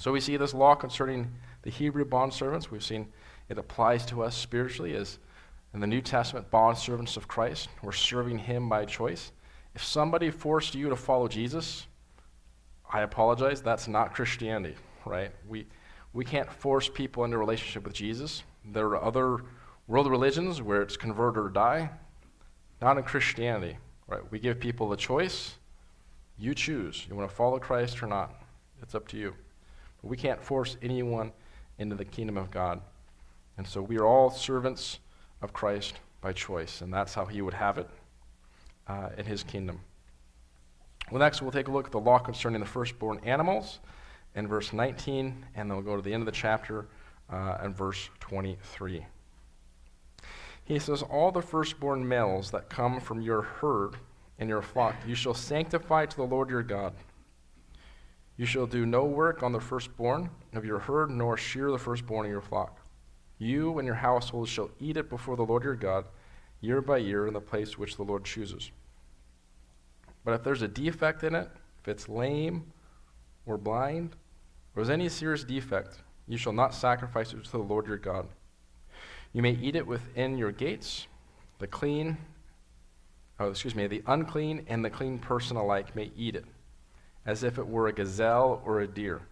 So 0.00 0.10
we 0.10 0.18
see 0.18 0.36
this 0.36 0.52
law 0.52 0.74
concerning 0.74 1.30
the 1.62 1.70
Hebrew 1.70 2.04
bondservants. 2.04 2.68
We've 2.68 2.82
seen 2.82 3.06
it 3.52 3.58
applies 3.58 4.04
to 4.06 4.22
us 4.22 4.34
spiritually 4.34 4.96
as 4.96 5.18
in 5.74 5.80
the 5.80 5.86
New 5.86 6.00
Testament 6.00 6.50
bond 6.50 6.76
servants 6.78 7.16
of 7.16 7.28
Christ. 7.28 7.68
We're 7.82 7.92
serving 7.92 8.38
him 8.38 8.68
by 8.68 8.86
choice. 8.86 9.30
If 9.74 9.84
somebody 9.84 10.30
forced 10.30 10.74
you 10.74 10.88
to 10.88 10.96
follow 10.96 11.28
Jesus, 11.28 11.86
I 12.90 13.02
apologize, 13.02 13.62
that's 13.62 13.88
not 13.88 14.14
Christianity, 14.14 14.74
right? 15.04 15.30
We, 15.46 15.66
we 16.14 16.24
can't 16.24 16.50
force 16.50 16.88
people 16.88 17.24
into 17.24 17.36
a 17.36 17.40
relationship 17.40 17.84
with 17.84 17.94
Jesus. 17.94 18.42
There 18.72 18.86
are 18.86 19.02
other 19.02 19.44
world 19.86 20.06
religions 20.06 20.62
where 20.62 20.82
it's 20.82 20.96
convert 20.96 21.36
or 21.36 21.48
die. 21.50 21.90
Not 22.80 22.96
in 22.96 23.04
Christianity. 23.04 23.76
Right? 24.08 24.20
We 24.30 24.38
give 24.38 24.60
people 24.60 24.92
a 24.92 24.96
choice. 24.96 25.54
You 26.38 26.54
choose. 26.54 27.06
You 27.08 27.14
want 27.14 27.28
to 27.28 27.34
follow 27.34 27.58
Christ 27.58 28.02
or 28.02 28.06
not. 28.06 28.34
It's 28.82 28.94
up 28.94 29.06
to 29.08 29.16
you. 29.16 29.34
But 30.00 30.08
we 30.08 30.16
can't 30.16 30.42
force 30.42 30.76
anyone 30.82 31.32
into 31.78 31.96
the 31.96 32.04
kingdom 32.04 32.36
of 32.36 32.50
God. 32.50 32.80
And 33.56 33.66
so 33.66 33.82
we 33.82 33.98
are 33.98 34.06
all 34.06 34.30
servants 34.30 34.98
of 35.40 35.52
Christ 35.52 36.00
by 36.20 36.32
choice, 36.32 36.80
and 36.80 36.92
that's 36.92 37.14
how 37.14 37.26
he 37.26 37.42
would 37.42 37.54
have 37.54 37.78
it 37.78 37.88
uh, 38.86 39.10
in 39.18 39.26
his 39.26 39.42
kingdom. 39.42 39.80
Well, 41.10 41.20
next 41.20 41.42
we'll 41.42 41.50
take 41.50 41.68
a 41.68 41.70
look 41.70 41.86
at 41.86 41.92
the 41.92 42.00
law 42.00 42.18
concerning 42.18 42.60
the 42.60 42.66
firstborn 42.66 43.20
animals 43.24 43.80
in 44.34 44.46
verse 44.46 44.72
19, 44.72 45.44
and 45.54 45.70
then 45.70 45.76
we'll 45.76 45.84
go 45.84 45.96
to 45.96 46.02
the 46.02 46.14
end 46.14 46.22
of 46.22 46.26
the 46.26 46.32
chapter 46.32 46.86
uh, 47.30 47.58
in 47.64 47.74
verse 47.74 48.08
23. 48.20 49.04
He 50.64 50.78
says, 50.78 51.02
All 51.02 51.30
the 51.30 51.42
firstborn 51.42 52.06
males 52.06 52.50
that 52.52 52.70
come 52.70 53.00
from 53.00 53.20
your 53.20 53.42
herd 53.42 53.96
and 54.38 54.48
your 54.48 54.62
flock 54.62 54.94
you 55.06 55.14
shall 55.14 55.34
sanctify 55.34 56.06
to 56.06 56.16
the 56.16 56.22
Lord 56.22 56.48
your 56.50 56.62
God. 56.62 56.94
You 58.36 58.46
shall 58.46 58.66
do 58.66 58.86
no 58.86 59.04
work 59.04 59.42
on 59.42 59.52
the 59.52 59.60
firstborn 59.60 60.30
of 60.54 60.64
your 60.64 60.78
herd, 60.78 61.10
nor 61.10 61.36
shear 61.36 61.70
the 61.70 61.78
firstborn 61.78 62.26
of 62.26 62.32
your 62.32 62.40
flock. 62.40 62.81
You 63.42 63.80
and 63.80 63.86
your 63.86 63.96
household 63.96 64.48
shall 64.48 64.70
eat 64.78 64.96
it 64.96 65.10
before 65.10 65.34
the 65.34 65.44
Lord 65.44 65.64
your 65.64 65.74
God. 65.74 66.04
year 66.60 66.80
by 66.80 66.98
year 66.98 67.26
in 67.26 67.34
the 67.34 67.40
place 67.40 67.76
which 67.76 67.96
the 67.96 68.04
Lord 68.04 68.24
chooses. 68.24 68.70
But 70.24 70.34
if 70.34 70.44
there's 70.44 70.62
a 70.62 70.68
defect 70.68 71.24
in 71.24 71.34
it, 71.34 71.48
if 71.80 71.88
it's 71.88 72.08
lame 72.08 72.72
or 73.44 73.58
blind, 73.58 74.10
or 74.12 74.84
there's 74.84 74.90
any 74.90 75.08
serious 75.08 75.42
defect, 75.42 75.98
you 76.28 76.38
shall 76.38 76.52
not 76.52 76.72
sacrifice 76.72 77.32
it 77.32 77.42
to 77.42 77.50
the 77.50 77.58
Lord 77.58 77.88
your 77.88 77.96
God. 77.96 78.28
You 79.32 79.42
may 79.42 79.58
eat 79.60 79.74
it 79.74 79.88
within 79.88 80.38
your 80.38 80.52
gates. 80.52 81.08
The 81.58 81.66
clean, 81.66 82.16
oh, 83.40 83.50
excuse 83.50 83.74
me, 83.74 83.88
the 83.88 84.04
unclean 84.06 84.66
and 84.68 84.84
the 84.84 84.90
clean 84.90 85.18
person 85.18 85.56
alike 85.56 85.96
may 85.96 86.12
eat 86.16 86.36
it, 86.36 86.44
as 87.26 87.42
if 87.42 87.58
it 87.58 87.66
were 87.66 87.88
a 87.88 87.92
gazelle 87.92 88.62
or 88.64 88.82
a 88.82 88.86
deer. 88.86 89.22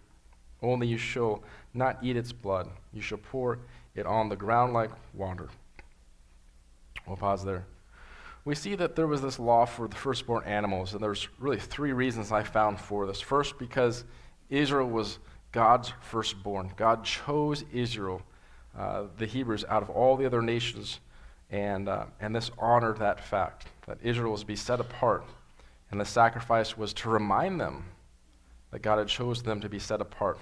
Only 0.63 0.89
you 0.89 0.99
shall 0.99 1.45
not 1.75 1.99
eat 2.03 2.17
its 2.17 2.33
blood. 2.33 2.69
You 2.93 3.03
shall 3.03 3.19
pour 3.19 3.61
it 3.95 4.07
on 4.07 4.29
the 4.29 4.37
ground 4.37 4.73
like 4.73 4.91
water. 5.15 5.49
We'll 7.07 7.17
pause 7.17 7.45
there. 7.45 7.67
We 8.45 8.55
see 8.55 8.75
that 8.77 8.97
there 8.97 9.07
was 9.07 9.21
this 9.21 9.39
law 9.39 9.67
for 9.67 9.87
the 9.89 9.97
firstborn 9.97 10.45
animals, 10.45 10.95
and 10.95 11.03
there's 11.03 11.29
really 11.39 11.59
three 11.59 11.93
reasons 11.93 12.33
I 12.33 12.43
found 12.43 12.81
for 12.81 13.07
this. 13.07 13.21
First, 13.21 13.59
because 13.59 14.05
Israel 14.49 14.89
was 14.89 15.19
God's 15.53 15.93
firstborn. 16.01 16.73
God 16.77 17.05
chose 17.05 17.65
Israel, 17.73 18.23
uh, 18.79 19.05
the 19.19 19.27
Hebrews, 19.27 19.65
out 19.69 19.83
of 19.83 19.91
all 19.91 20.17
the 20.17 20.25
other 20.25 20.41
nations, 20.41 21.01
and, 21.51 21.89
uh, 21.89 22.07
and 22.21 22.35
this 22.35 22.51
honored 22.59 22.99
that 22.99 23.21
fact, 23.21 23.67
that 23.87 23.99
Israel 24.03 24.33
was 24.33 24.41
to 24.41 24.47
be 24.47 24.57
set 24.57 24.81
apart. 24.81 25.25
And 25.91 26.01
the 26.01 26.05
sacrifice 26.05 26.79
was 26.79 26.93
to 26.95 27.11
remind 27.11 27.61
them 27.61 27.85
that 28.71 28.81
God 28.81 28.99
had 28.99 29.09
chosen 29.09 29.45
them 29.45 29.61
to 29.61 29.69
be 29.69 29.81
set 29.81 30.01
apart 30.01 30.39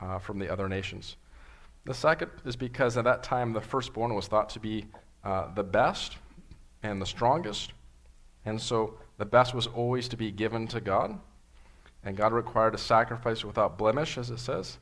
uh, 0.00 0.18
from 0.18 0.38
the 0.38 0.50
other 0.50 0.68
nations. 0.68 1.16
The 1.88 1.94
second 1.94 2.30
is 2.44 2.54
because 2.54 2.98
at 2.98 3.04
that 3.04 3.22
time 3.22 3.54
the 3.54 3.62
firstborn 3.62 4.14
was 4.14 4.26
thought 4.28 4.50
to 4.50 4.60
be 4.60 4.84
uh, 5.24 5.54
the 5.54 5.64
best 5.64 6.18
and 6.82 7.00
the 7.00 7.06
strongest. 7.06 7.72
And 8.44 8.60
so 8.60 8.98
the 9.16 9.24
best 9.24 9.54
was 9.54 9.68
always 9.68 10.06
to 10.08 10.16
be 10.18 10.30
given 10.30 10.66
to 10.68 10.82
God. 10.82 11.18
And 12.04 12.14
God 12.14 12.34
required 12.34 12.74
a 12.74 12.78
sacrifice 12.78 13.42
without 13.42 13.78
blemish, 13.78 14.18
as 14.18 14.28
it 14.28 14.38
says. 14.38 14.76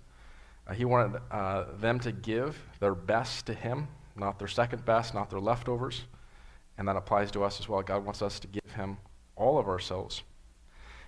Uh, 0.66 0.74
he 0.74 0.84
wanted 0.84 1.20
uh, 1.30 1.66
them 1.78 2.00
to 2.00 2.10
give 2.10 2.60
their 2.80 2.96
best 2.96 3.46
to 3.46 3.54
Him, 3.54 3.86
not 4.16 4.40
their 4.40 4.48
second 4.48 4.84
best, 4.84 5.14
not 5.14 5.30
their 5.30 5.38
leftovers. 5.38 6.06
And 6.76 6.88
that 6.88 6.96
applies 6.96 7.30
to 7.30 7.44
us 7.44 7.60
as 7.60 7.68
well. 7.68 7.82
God 7.82 8.04
wants 8.04 8.20
us 8.20 8.40
to 8.40 8.48
give 8.48 8.72
Him 8.74 8.96
all 9.36 9.58
of 9.58 9.68
ourselves. 9.68 10.24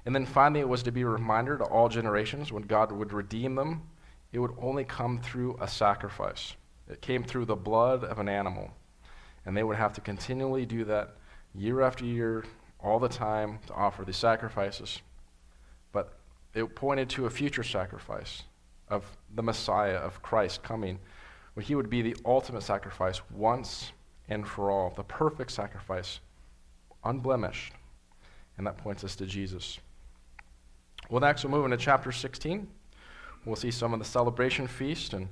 And 0.07 0.15
then 0.15 0.27
finally, 0.27 0.61
it 0.61 0.69
was 0.69 0.85
to 0.85 0.93
be 0.93 1.03
a 1.03 1.09
reminder 1.09 1.59
to 1.59 1.65
all 1.65 1.89
generations 1.89 2.53
when 2.53 2.63
God 2.63 2.93
would 2.93 3.13
redeem 3.13 3.57
them, 3.57 3.83
it 4.33 4.39
would 4.39 4.55
only 4.61 4.85
come 4.85 5.21
through 5.21 5.57
a 5.61 5.69
sacrifice. 5.69 6.55
It 6.89 7.01
came 7.01 7.25
through 7.25 7.47
the 7.47 7.57
blood 7.57 8.05
of 8.05 8.19
an 8.19 8.29
animal. 8.29 8.71
And 9.47 9.57
they 9.57 9.63
would 9.63 9.77
have 9.77 9.95
to 9.95 10.01
continually 10.01 10.67
do 10.67 10.85
that 10.85 11.17
year 11.55 11.81
after 11.81 12.05
year, 12.05 12.45
all 12.81 12.99
the 12.99 13.09
time, 13.09 13.59
to 13.67 13.75
offer 13.75 14.05
these 14.05 14.17
sacrifices. 14.17 15.01
But 15.93 16.19
it 16.55 16.75
pointed 16.75 17.09
to 17.11 17.27
a 17.27 17.31
future 17.31 17.63
sacrifice 17.63 18.43
of 18.89 19.05
the 19.35 19.43
Messiah, 19.43 19.97
of 19.97 20.23
Christ 20.23 20.63
coming, 20.63 20.99
where 21.55 21.65
he 21.65 21.75
would 21.75 21.91
be 21.91 22.03
the 22.03 22.17
ultimate 22.25 22.63
sacrifice 22.63 23.21
once 23.31 23.93
and 24.29 24.47
for 24.47 24.71
all, 24.71 24.93
the 24.95 25.03
perfect 25.03 25.51
sacrifice, 25.51 26.21
unblemished. 27.05 27.73
And 28.59 28.67
that 28.67 28.77
points 28.77 29.05
us 29.05 29.17
to 29.17 29.27
Jesus. 29.27 29.79
Well, 31.09 31.21
next 31.21 31.45
we'll 31.45 31.53
move 31.53 31.65
into 31.65 31.79
chapter 31.79 32.13
16. 32.13 32.69
We'll 33.45 33.57
see 33.57 33.71
some 33.71 33.93
of 33.93 33.99
the 33.99 34.05
celebration 34.05 34.67
feast, 34.67 35.15
and 35.15 35.29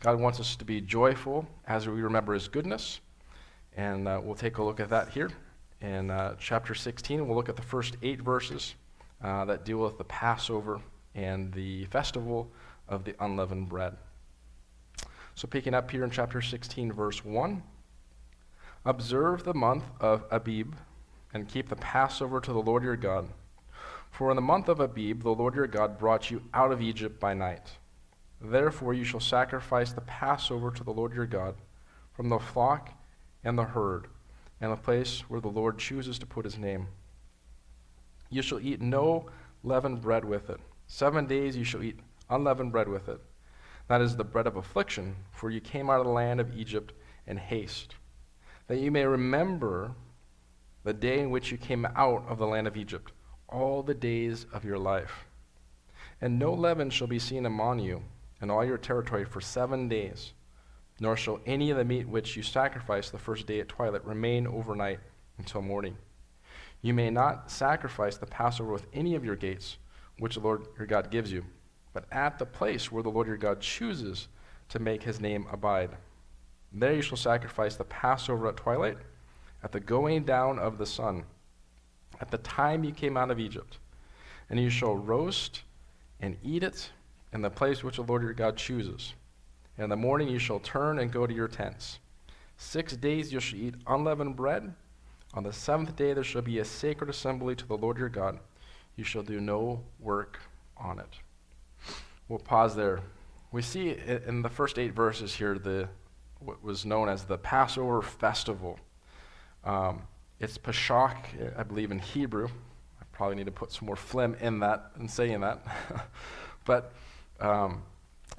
God 0.00 0.18
wants 0.18 0.40
us 0.40 0.56
to 0.56 0.64
be 0.64 0.80
joyful 0.80 1.46
as 1.66 1.88
we 1.88 2.02
remember 2.02 2.34
his 2.34 2.48
goodness. 2.48 3.00
And 3.76 4.06
uh, 4.06 4.20
we'll 4.22 4.34
take 4.34 4.58
a 4.58 4.62
look 4.62 4.80
at 4.80 4.90
that 4.90 5.08
here 5.10 5.30
in 5.80 6.10
uh, 6.10 6.36
chapter 6.38 6.74
16. 6.74 7.26
We'll 7.26 7.36
look 7.36 7.48
at 7.48 7.56
the 7.56 7.62
first 7.62 7.96
eight 8.02 8.20
verses 8.20 8.74
uh, 9.22 9.44
that 9.46 9.64
deal 9.64 9.78
with 9.78 9.98
the 9.98 10.04
Passover 10.04 10.80
and 11.14 11.52
the 11.52 11.86
festival 11.86 12.50
of 12.88 13.04
the 13.04 13.14
unleavened 13.20 13.68
bread. 13.68 13.96
So, 15.34 15.48
picking 15.48 15.74
up 15.74 15.90
here 15.90 16.04
in 16.04 16.10
chapter 16.10 16.40
16, 16.40 16.92
verse 16.92 17.24
1 17.24 17.62
Observe 18.84 19.44
the 19.44 19.54
month 19.54 19.84
of 20.00 20.24
Abib 20.30 20.74
and 21.32 21.48
keep 21.48 21.68
the 21.68 21.76
Passover 21.76 22.40
to 22.40 22.52
the 22.52 22.60
Lord 22.60 22.82
your 22.84 22.96
God. 22.96 23.28
For 24.14 24.30
in 24.30 24.36
the 24.36 24.42
month 24.42 24.68
of 24.68 24.78
Abib, 24.78 25.24
the 25.24 25.34
Lord 25.34 25.56
your 25.56 25.66
God 25.66 25.98
brought 25.98 26.30
you 26.30 26.44
out 26.54 26.70
of 26.70 26.80
Egypt 26.80 27.18
by 27.18 27.34
night. 27.34 27.78
Therefore, 28.40 28.94
you 28.94 29.02
shall 29.02 29.18
sacrifice 29.18 29.90
the 29.90 30.02
Passover 30.02 30.70
to 30.70 30.84
the 30.84 30.92
Lord 30.92 31.12
your 31.12 31.26
God 31.26 31.56
from 32.12 32.28
the 32.28 32.38
flock 32.38 32.92
and 33.42 33.58
the 33.58 33.64
herd, 33.64 34.06
and 34.60 34.70
the 34.70 34.76
place 34.76 35.22
where 35.22 35.40
the 35.40 35.48
Lord 35.48 35.78
chooses 35.80 36.16
to 36.20 36.26
put 36.26 36.44
his 36.44 36.56
name. 36.56 36.86
You 38.30 38.40
shall 38.40 38.60
eat 38.60 38.80
no 38.80 39.26
leavened 39.64 40.00
bread 40.00 40.24
with 40.24 40.48
it. 40.48 40.60
Seven 40.86 41.26
days 41.26 41.56
you 41.56 41.64
shall 41.64 41.82
eat 41.82 41.98
unleavened 42.30 42.70
bread 42.70 42.88
with 42.88 43.08
it. 43.08 43.20
That 43.88 44.00
is 44.00 44.14
the 44.14 44.22
bread 44.22 44.46
of 44.46 44.54
affliction, 44.54 45.16
for 45.32 45.50
you 45.50 45.60
came 45.60 45.90
out 45.90 45.98
of 45.98 46.06
the 46.06 46.12
land 46.12 46.38
of 46.38 46.56
Egypt 46.56 46.92
in 47.26 47.36
haste, 47.36 47.96
that 48.68 48.78
you 48.78 48.92
may 48.92 49.06
remember 49.06 49.90
the 50.84 50.92
day 50.92 51.18
in 51.18 51.30
which 51.30 51.50
you 51.50 51.58
came 51.58 51.84
out 51.96 52.24
of 52.28 52.38
the 52.38 52.46
land 52.46 52.68
of 52.68 52.76
Egypt, 52.76 53.10
all 53.48 53.82
the 53.82 53.94
days 53.94 54.46
of 54.52 54.64
your 54.64 54.78
life. 54.78 55.26
And 56.20 56.38
no 56.38 56.54
hmm. 56.54 56.60
leaven 56.60 56.90
shall 56.90 57.06
be 57.06 57.18
seen 57.18 57.46
among 57.46 57.80
you 57.80 58.02
in 58.40 58.50
all 58.50 58.64
your 58.64 58.78
territory 58.78 59.24
for 59.24 59.40
seven 59.40 59.88
days 59.88 60.32
nor 61.00 61.16
shall 61.16 61.40
any 61.46 61.70
of 61.70 61.76
the 61.76 61.84
meat 61.84 62.08
which 62.08 62.36
you 62.36 62.42
sacrifice 62.42 63.10
the 63.10 63.18
first 63.18 63.46
day 63.46 63.60
at 63.60 63.68
twilight 63.68 64.04
remain 64.04 64.46
overnight 64.46 65.00
until 65.38 65.62
morning. 65.62 65.96
You 66.82 66.94
may 66.94 67.10
not 67.10 67.50
sacrifice 67.50 68.16
the 68.16 68.26
Passover 68.26 68.72
with 68.72 68.86
any 68.92 69.14
of 69.14 69.24
your 69.24 69.36
gates, 69.36 69.78
which 70.18 70.34
the 70.34 70.40
Lord 70.40 70.66
your 70.78 70.86
God 70.86 71.10
gives 71.10 71.32
you, 71.32 71.44
but 71.92 72.04
at 72.12 72.38
the 72.38 72.46
place 72.46 72.92
where 72.92 73.02
the 73.02 73.10
Lord 73.10 73.26
your 73.26 73.36
God 73.36 73.60
chooses 73.60 74.28
to 74.68 74.78
make 74.78 75.02
his 75.02 75.20
name 75.20 75.46
abide. 75.50 75.90
There 76.72 76.94
you 76.94 77.02
shall 77.02 77.16
sacrifice 77.16 77.76
the 77.76 77.84
Passover 77.84 78.48
at 78.48 78.56
twilight, 78.56 78.98
at 79.62 79.72
the 79.72 79.80
going 79.80 80.24
down 80.24 80.58
of 80.58 80.78
the 80.78 80.86
sun, 80.86 81.24
at 82.20 82.30
the 82.30 82.38
time 82.38 82.84
you 82.84 82.92
came 82.92 83.16
out 83.16 83.30
of 83.30 83.40
Egypt. 83.40 83.78
And 84.50 84.60
you 84.60 84.70
shall 84.70 84.96
roast 84.96 85.62
and 86.20 86.36
eat 86.42 86.62
it 86.62 86.90
in 87.32 87.42
the 87.42 87.50
place 87.50 87.82
which 87.82 87.96
the 87.96 88.02
Lord 88.02 88.22
your 88.22 88.32
God 88.32 88.56
chooses 88.56 89.14
in 89.78 89.90
the 89.90 89.96
morning 89.96 90.28
you 90.28 90.38
shall 90.38 90.60
turn 90.60 90.98
and 90.98 91.10
go 91.10 91.26
to 91.26 91.34
your 91.34 91.48
tents. 91.48 91.98
Six 92.56 92.96
days 92.96 93.32
you 93.32 93.40
shall 93.40 93.58
eat 93.58 93.74
unleavened 93.86 94.36
bread. 94.36 94.72
On 95.34 95.42
the 95.42 95.52
seventh 95.52 95.96
day 95.96 96.12
there 96.12 96.22
shall 96.22 96.42
be 96.42 96.60
a 96.60 96.64
sacred 96.64 97.10
assembly 97.10 97.56
to 97.56 97.66
the 97.66 97.76
Lord 97.76 97.98
your 97.98 98.08
God. 98.08 98.38
You 98.96 99.04
shall 99.04 99.22
do 99.22 99.40
no 99.40 99.82
work 99.98 100.38
on 100.76 101.00
it. 101.00 101.18
We'll 102.28 102.38
pause 102.38 102.76
there. 102.76 103.00
We 103.50 103.62
see 103.62 103.96
in 104.26 104.42
the 104.42 104.48
first 104.48 104.78
eight 104.78 104.94
verses 104.94 105.34
here 105.34 105.58
the 105.58 105.88
what 106.38 106.62
was 106.62 106.84
known 106.84 107.08
as 107.08 107.24
the 107.24 107.38
Passover 107.38 108.02
festival. 108.02 108.78
Um, 109.64 110.02
it's 110.40 110.58
Pesach, 110.58 111.16
I 111.56 111.62
believe, 111.62 111.90
in 111.90 111.98
Hebrew. 111.98 112.48
I 113.00 113.04
probably 113.12 113.36
need 113.36 113.46
to 113.46 113.52
put 113.52 113.72
some 113.72 113.86
more 113.86 113.96
phlegm 113.96 114.34
in 114.40 114.60
that 114.60 114.90
and 114.96 115.10
saying 115.10 115.40
that. 115.40 115.64
but 116.64 116.92
um, 117.40 117.82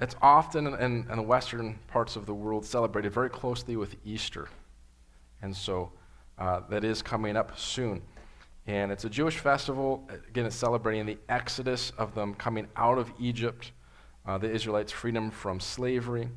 it's 0.00 0.14
often 0.20 0.66
in, 0.66 1.06
in, 1.10 1.16
the 1.16 1.22
western 1.22 1.78
parts 1.88 2.16
of 2.16 2.26
the 2.26 2.34
world 2.34 2.64
celebrated 2.64 3.12
very 3.12 3.30
closely 3.30 3.76
with 3.76 3.96
Easter. 4.04 4.48
And 5.42 5.56
so 5.56 5.92
uh, 6.38 6.60
that 6.68 6.84
is 6.84 7.02
coming 7.02 7.36
up 7.36 7.58
soon. 7.58 8.02
And 8.66 8.90
it's 8.90 9.04
a 9.04 9.10
Jewish 9.10 9.38
festival. 9.38 10.08
Again, 10.28 10.44
it's 10.44 10.56
celebrating 10.56 11.06
the 11.06 11.18
exodus 11.28 11.92
of 11.98 12.14
them 12.14 12.34
coming 12.34 12.66
out 12.76 12.98
of 12.98 13.10
Egypt, 13.18 13.72
uh, 14.26 14.38
the 14.38 14.50
Israelites' 14.50 14.92
freedom 14.92 15.30
from 15.30 15.60
slavery. 15.60 16.28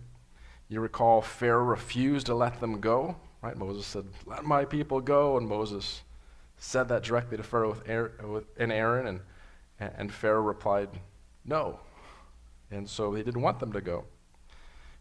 You 0.69 0.79
recall 0.79 1.21
Pharaoh 1.21 1.63
refused 1.63 2.27
to 2.27 2.35
let 2.35 2.59
them 2.61 2.79
go, 2.79 3.15
right? 3.41 3.57
Moses 3.57 3.85
said, 3.85 4.05
Let 4.25 4.45
my 4.45 4.65
people 4.65 5.01
go. 5.01 5.37
And 5.37 5.47
Moses 5.47 6.01
said 6.57 6.89
that 6.89 7.03
directly 7.03 7.37
to 7.37 7.43
Pharaoh 7.43 7.69
with 7.69 7.87
Aaron, 7.87 8.45
and 8.57 8.71
Aaron, 8.71 9.07
and, 9.07 9.21
and 9.79 10.13
Pharaoh 10.13 10.41
replied, 10.41 10.89
No, 11.45 11.79
and 12.71 12.89
so 12.89 13.13
he 13.13 13.23
didn't 13.23 13.41
want 13.41 13.59
them 13.59 13.73
to 13.73 13.81
go. 13.81 14.05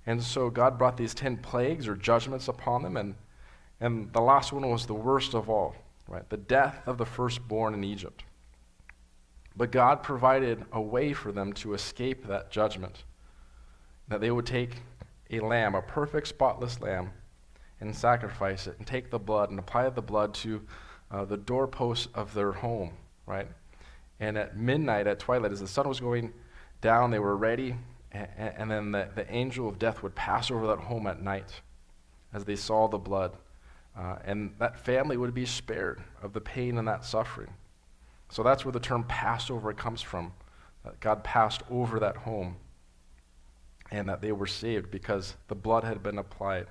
And 0.07 0.23
so 0.23 0.49
God 0.49 0.78
brought 0.78 0.97
these 0.97 1.14
10 1.14 1.38
plagues 1.38 1.87
or 1.87 1.95
judgments 1.95 2.49
upon 2.49 2.83
them, 2.83 2.97
and, 2.97 3.14
and 3.80 4.12
the 4.12 4.21
last 4.21 4.52
one 4.52 4.68
was 4.68 4.87
the 4.87 4.95
worst 4.95 5.35
of 5.35 5.50
all, 5.50 5.75
right? 6.07 6.28
The 6.30 6.37
death 6.37 6.80
of 6.87 6.97
the 6.97 7.04
firstborn 7.04 7.75
in 7.75 7.85
Egypt. 7.85 8.25
But 9.57 9.73
God 9.73 10.02
provided 10.02 10.64
a 10.73 10.80
way 10.80 11.12
for 11.12 11.33
them 11.33 11.52
to 11.54 11.75
escape 11.75 12.26
that 12.26 12.50
judgment. 12.50 13.02
That 14.07 14.21
they 14.21 14.30
would 14.30 14.47
take 14.47 14.76
a 15.30 15.40
lamb, 15.40 15.75
a 15.75 15.83
perfect, 15.83 16.28
spotless 16.28 16.80
lamb, 16.80 17.11
and 17.81 17.95
sacrifice 17.95 18.67
it, 18.67 18.77
and 18.79 18.87
take 18.87 19.11
the 19.11 19.19
blood 19.19 19.51
and 19.51 19.59
apply 19.59 19.89
the 19.91 20.03
blood 20.03 20.35
to 20.35 20.63
uh, 21.11 21.25
the 21.25 21.37
doorposts 21.37 22.09
of 22.15 22.35
their 22.35 22.53
home, 22.53 22.93
right? 23.27 23.49
And 24.21 24.37
at 24.37 24.57
midnight, 24.57 25.07
at 25.07 25.19
twilight, 25.19 25.53
as 25.53 25.61
the 25.61 25.69
sun 25.69 25.89
was 25.89 26.01
going 26.01 26.33
down, 26.81 27.11
they 27.11 27.19
were 27.19 27.37
ready, 27.37 27.77
and, 28.13 28.29
and 28.37 28.71
then 28.71 28.93
the, 28.93 29.09
the 29.15 29.33
angel 29.33 29.69
of 29.69 29.79
death 29.79 30.03
would 30.03 30.15
pass 30.15 30.51
over 30.51 30.67
that 30.67 30.79
home 30.79 31.07
at 31.07 31.23
night 31.23 31.63
as 32.33 32.45
they 32.45 32.57
saw 32.57 32.89
the 32.89 32.99
blood 32.99 33.33
Uh, 33.99 34.17
and 34.25 34.55
that 34.59 34.79
family 34.79 35.17
would 35.17 35.35
be 35.35 35.47
spared 35.47 36.03
of 36.23 36.33
the 36.33 36.41
pain 36.41 36.79
and 36.79 36.87
that 36.87 37.05
suffering. 37.05 37.53
So 38.29 38.43
that's 38.43 38.65
where 38.65 38.73
the 38.73 38.81
term 38.81 39.05
Passover 39.09 39.73
comes 39.73 40.03
from. 40.03 40.33
That 40.85 41.01
God 41.01 41.25
passed 41.25 41.63
over 41.69 41.99
that 41.99 42.17
home 42.17 42.57
and 43.91 44.09
that 44.09 44.21
they 44.21 44.33
were 44.33 44.47
saved 44.47 44.91
because 44.91 45.37
the 45.49 45.55
blood 45.57 45.83
had 45.83 46.03
been 46.03 46.19
applied. 46.19 46.67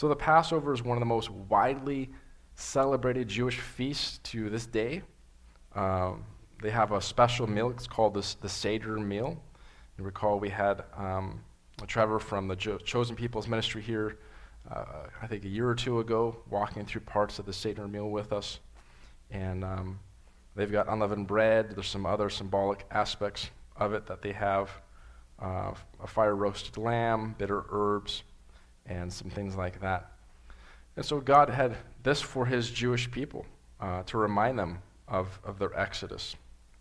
So 0.00 0.08
the 0.08 0.16
Passover 0.16 0.72
is 0.72 0.82
one 0.82 0.96
of 0.96 1.00
the 1.00 1.04
most 1.04 1.28
widely 1.28 2.08
celebrated 2.54 3.28
Jewish 3.28 3.60
feasts 3.60 4.16
to 4.30 4.48
this 4.48 4.64
day. 4.64 5.02
Um, 5.74 6.24
they 6.62 6.70
have 6.70 6.92
a 6.92 7.02
special 7.02 7.46
meal. 7.46 7.68
It's 7.68 7.86
called 7.86 8.14
the 8.14 8.48
Seder 8.48 8.98
meal. 8.98 9.38
You 9.98 10.04
recall 10.04 10.40
we 10.40 10.48
had 10.48 10.84
um, 10.96 11.42
Trevor 11.86 12.18
from 12.18 12.48
the 12.48 12.56
jo- 12.56 12.78
Chosen 12.78 13.14
People's 13.14 13.46
Ministry 13.46 13.82
here, 13.82 14.16
uh, 14.70 14.84
I 15.20 15.26
think 15.26 15.44
a 15.44 15.48
year 15.48 15.68
or 15.68 15.74
two 15.74 16.00
ago, 16.00 16.34
walking 16.48 16.86
through 16.86 17.02
parts 17.02 17.38
of 17.38 17.44
the 17.44 17.52
Seder 17.52 17.86
meal 17.86 18.08
with 18.08 18.32
us. 18.32 18.60
And 19.30 19.62
um, 19.62 19.98
they've 20.56 20.72
got 20.72 20.88
unleavened 20.88 21.26
bread. 21.26 21.72
There's 21.76 21.88
some 21.88 22.06
other 22.06 22.30
symbolic 22.30 22.86
aspects 22.90 23.50
of 23.76 23.92
it 23.92 24.06
that 24.06 24.22
they 24.22 24.32
have 24.32 24.70
uh, 25.42 25.74
a 26.02 26.06
fire 26.06 26.34
roasted 26.34 26.78
lamb, 26.78 27.34
bitter 27.36 27.66
herbs, 27.68 28.22
and 28.90 29.10
some 29.12 29.30
things 29.30 29.56
like 29.56 29.80
that. 29.80 30.10
And 30.96 31.04
so 31.04 31.20
God 31.20 31.48
had 31.48 31.76
this 32.02 32.20
for 32.20 32.44
his 32.44 32.70
Jewish 32.70 33.10
people 33.10 33.46
uh, 33.80 34.02
to 34.02 34.18
remind 34.18 34.58
them 34.58 34.82
of, 35.08 35.38
of 35.44 35.58
their 35.58 35.78
exodus. 35.78 36.34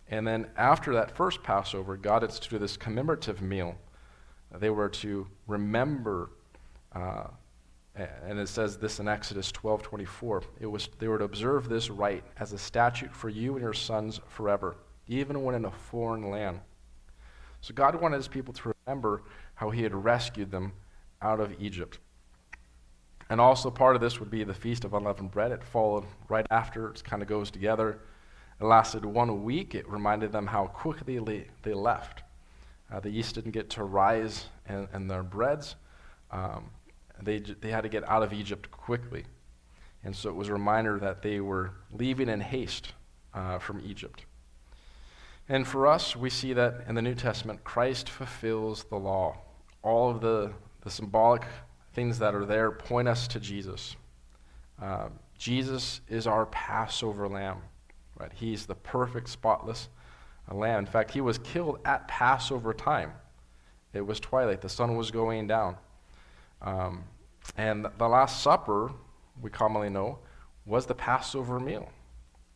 And 0.09 0.27
then 0.27 0.47
after 0.57 0.93
that 0.93 1.15
first 1.15 1.43
Passover, 1.43 1.95
God 1.95 2.23
instituted 2.23 2.59
this 2.59 2.75
commemorative 2.75 3.41
meal. 3.41 3.75
They 4.57 4.71
were 4.71 4.89
to 4.89 5.27
remember, 5.45 6.31
uh, 6.93 7.25
and 7.95 8.39
it 8.39 8.49
says 8.49 8.77
this 8.77 8.99
in 8.99 9.07
Exodus 9.07 9.51
12:24. 9.51 10.43
It 10.59 10.65
was 10.65 10.89
they 10.97 11.07
were 11.07 11.19
to 11.19 11.25
observe 11.25 11.69
this 11.69 11.91
rite 11.91 12.23
as 12.37 12.53
a 12.53 12.57
statute 12.57 13.13
for 13.13 13.29
you 13.29 13.53
and 13.53 13.61
your 13.61 13.73
sons 13.73 14.19
forever, 14.27 14.77
even 15.07 15.43
when 15.43 15.53
in 15.53 15.65
a 15.65 15.71
foreign 15.71 16.31
land. 16.31 16.59
So 17.61 17.75
God 17.75 17.93
wanted 18.01 18.17
his 18.17 18.27
people 18.27 18.53
to 18.55 18.73
remember 18.87 19.21
how 19.53 19.69
he 19.69 19.83
had 19.83 19.93
rescued 19.93 20.49
them 20.49 20.73
out 21.21 21.39
of 21.39 21.53
Egypt. 21.61 21.99
And 23.29 23.39
also 23.39 23.69
part 23.69 23.95
of 23.95 24.01
this 24.01 24.19
would 24.19 24.31
be 24.31 24.43
the 24.43 24.53
Feast 24.53 24.85
of 24.85 24.93
Unleavened 24.93 25.31
Bread. 25.31 25.51
It 25.51 25.63
followed 25.63 26.05
right 26.29 26.47
after, 26.49 26.89
it 26.89 27.03
kind 27.03 27.21
of 27.21 27.27
goes 27.27 27.51
together. 27.51 27.99
It 28.59 28.63
lasted 28.63 29.05
one 29.05 29.43
week. 29.43 29.75
It 29.75 29.87
reminded 29.89 30.31
them 30.31 30.47
how 30.47 30.67
quickly 30.67 31.45
they 31.61 31.73
left. 31.73 32.23
Uh, 32.91 32.99
the 32.99 33.09
yeast 33.09 33.35
didn't 33.35 33.51
get 33.51 33.69
to 33.71 33.83
rise 33.83 34.45
in, 34.67 34.87
in 34.93 35.07
their 35.07 35.23
breads. 35.23 35.75
Um, 36.31 36.71
they, 37.21 37.39
they 37.39 37.69
had 37.69 37.81
to 37.81 37.89
get 37.89 38.07
out 38.09 38.23
of 38.23 38.33
Egypt 38.33 38.71
quickly. 38.71 39.25
And 40.03 40.15
so 40.15 40.29
it 40.29 40.35
was 40.35 40.47
a 40.47 40.53
reminder 40.53 40.97
that 40.99 41.21
they 41.21 41.39
were 41.39 41.73
leaving 41.91 42.29
in 42.29 42.39
haste 42.39 42.93
uh, 43.33 43.59
from 43.59 43.81
Egypt. 43.85 44.25
And 45.47 45.67
for 45.67 45.87
us, 45.87 46.15
we 46.15 46.29
see 46.29 46.53
that 46.53 46.85
in 46.87 46.95
the 46.95 47.01
New 47.01 47.15
Testament, 47.15 47.63
Christ 47.63 48.09
fulfills 48.09 48.85
the 48.85 48.97
law. 48.97 49.37
All 49.81 50.09
of 50.09 50.21
the, 50.21 50.51
the 50.81 50.89
symbolic 50.89 51.43
things 51.93 52.19
that 52.19 52.35
are 52.35 52.45
there 52.45 52.71
point 52.71 53.07
us 53.07 53.27
to 53.29 53.39
Jesus. 53.39 53.95
Uh, 54.81 55.09
Jesus 55.37 56.01
is 56.07 56.27
our 56.27 56.45
Passover 56.47 57.27
lamb, 57.27 57.57
right? 58.17 58.31
He's 58.33 58.65
the 58.65 58.75
perfect, 58.75 59.29
spotless 59.29 59.89
lamb. 60.51 60.79
In 60.79 60.85
fact, 60.85 61.11
he 61.11 61.21
was 61.21 61.37
killed 61.39 61.79
at 61.85 62.07
Passover 62.07 62.73
time. 62.73 63.11
It 63.93 64.01
was 64.01 64.19
twilight, 64.19 64.61
the 64.61 64.69
sun 64.69 64.95
was 64.95 65.11
going 65.11 65.47
down. 65.47 65.77
Um, 66.61 67.03
and 67.57 67.87
the 67.97 68.07
Last 68.07 68.43
Supper, 68.43 68.91
we 69.41 69.49
commonly 69.49 69.89
know, 69.89 70.19
was 70.65 70.85
the 70.85 70.95
Passover 70.95 71.59
meal. 71.59 71.89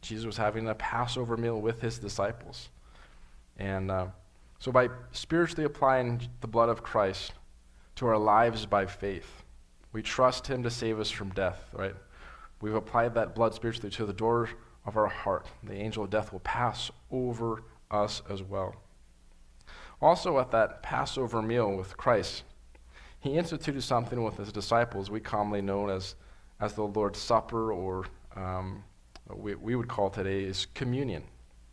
Jesus 0.02 0.26
was 0.26 0.38
having 0.38 0.68
a 0.68 0.76
Passover 0.76 1.38
meal 1.38 1.60
with 1.60 1.82
his 1.82 1.98
disciples. 1.98 2.70
And 3.58 3.90
uh, 3.90 4.08
so, 4.60 4.72
by 4.72 4.90
spiritually 5.12 5.64
applying 5.64 6.28
the 6.42 6.48
blood 6.48 6.70
of 6.70 6.84
Christ 6.84 7.34
to 7.96 8.08
our 8.08 8.18
lives 8.18 8.66
by 8.66 8.86
faith, 8.86 9.44
we 9.92 10.02
trust 10.02 10.48
Him 10.48 10.64
to 10.64 10.72
save 10.72 11.00
us 11.00 11.12
from 11.12 11.30
death, 11.30 11.70
right? 11.74 11.96
We've 12.62 12.74
applied 12.74 13.14
that 13.16 13.36
blood 13.36 13.54
spiritually 13.54 13.92
to 13.92 14.06
the 14.06 14.14
door 14.14 14.50
of 14.86 14.98
our 14.98 15.08
heart. 15.08 15.46
The 15.64 15.74
angel 15.74 16.04
of 16.04 16.10
death 16.10 16.32
will 16.32 16.40
pass 16.40 16.92
over 17.12 17.64
us 17.92 18.22
as 18.30 18.42
well. 18.42 18.76
Also, 20.02 20.40
at 20.40 20.52
that 20.52 20.84
Passover 20.84 21.42
meal 21.42 21.76
with 21.76 21.96
Christ, 21.96 22.44
he 23.20 23.38
instituted 23.38 23.82
something 23.82 24.22
with 24.22 24.38
his 24.38 24.52
disciples 24.52 25.10
we 25.10 25.22
commonly 25.22 25.62
know 25.62 25.88
as, 25.90 26.16
as 26.60 26.74
the 26.74 26.84
Lord's 26.84 27.20
Supper, 27.20 27.72
or 27.72 28.06
um, 28.36 28.84
we, 29.34 29.56
we 29.56 29.76
would 29.76 29.88
call 29.88 30.10
today 30.10 30.44
is 30.44 30.68
communion, 30.74 31.24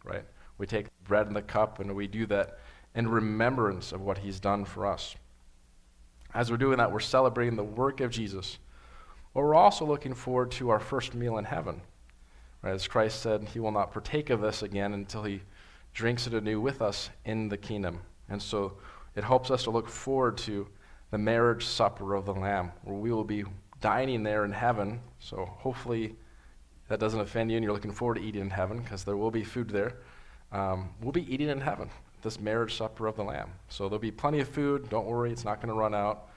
right? 0.04 0.24
We 0.59 0.66
take 0.66 0.87
bread 1.04 1.26
and 1.26 1.35
the 1.35 1.42
cup, 1.42 1.80
and 1.80 1.96
we 1.96 2.06
do 2.06 2.26
that 2.26 2.59
in 2.94 3.09
remembrance 3.09 3.90
of 3.90 4.00
what 4.00 4.18
he's 4.18 4.38
done 4.38 4.64
for 4.64 4.87
us. 4.87 5.16
As 6.34 6.50
we're 6.50 6.56
doing 6.56 6.78
that, 6.78 6.92
we're 6.92 7.00
celebrating 7.00 7.56
the 7.56 7.64
work 7.64 8.00
of 8.00 8.10
Jesus. 8.10 8.58
But 9.34 9.40
we're 9.40 9.54
also 9.54 9.84
looking 9.84 10.14
forward 10.14 10.50
to 10.52 10.70
our 10.70 10.80
first 10.80 11.14
meal 11.14 11.38
in 11.38 11.44
heaven. 11.44 11.80
Right? 12.62 12.74
As 12.74 12.86
Christ 12.86 13.20
said, 13.20 13.44
he 13.44 13.60
will 13.60 13.72
not 13.72 13.92
partake 13.92 14.30
of 14.30 14.40
this 14.40 14.62
again 14.62 14.92
until 14.92 15.22
he 15.22 15.42
drinks 15.92 16.26
it 16.26 16.34
anew 16.34 16.60
with 16.60 16.82
us 16.82 17.10
in 17.24 17.48
the 17.48 17.56
kingdom. 17.56 18.00
And 18.28 18.40
so 18.40 18.78
it 19.16 19.24
helps 19.24 19.50
us 19.50 19.64
to 19.64 19.70
look 19.70 19.88
forward 19.88 20.38
to 20.38 20.68
the 21.10 21.18
marriage 21.18 21.66
supper 21.66 22.14
of 22.14 22.26
the 22.26 22.34
Lamb, 22.34 22.72
where 22.82 22.96
we 22.96 23.12
will 23.12 23.24
be 23.24 23.44
dining 23.80 24.22
there 24.22 24.44
in 24.44 24.52
heaven. 24.52 25.00
So 25.18 25.44
hopefully 25.58 26.14
that 26.88 27.00
doesn't 27.00 27.20
offend 27.20 27.50
you 27.50 27.56
and 27.56 27.64
you're 27.64 27.72
looking 27.72 27.92
forward 27.92 28.16
to 28.16 28.22
eating 28.22 28.42
in 28.42 28.50
heaven 28.50 28.80
because 28.80 29.04
there 29.04 29.16
will 29.16 29.30
be 29.30 29.42
food 29.42 29.70
there 29.70 29.96
um, 30.52 30.90
we'll 31.00 31.12
be 31.12 31.32
eating 31.32 31.48
in 31.48 31.60
heaven, 31.60 31.90
this 32.22 32.40
marriage 32.40 32.76
supper 32.76 33.06
of 33.06 33.16
the 33.16 33.24
Lamb. 33.24 33.50
So 33.68 33.88
there'll 33.88 33.98
be 33.98 34.11
plenty 34.11 34.40
of 34.40 34.48
food. 34.48 34.88
Don't 34.88 35.06
worry, 35.06 35.33
it's 35.33 35.44
not 35.44 35.56
going 35.56 35.68
to 35.68 35.74
run 35.74 35.94
out. 35.94 36.28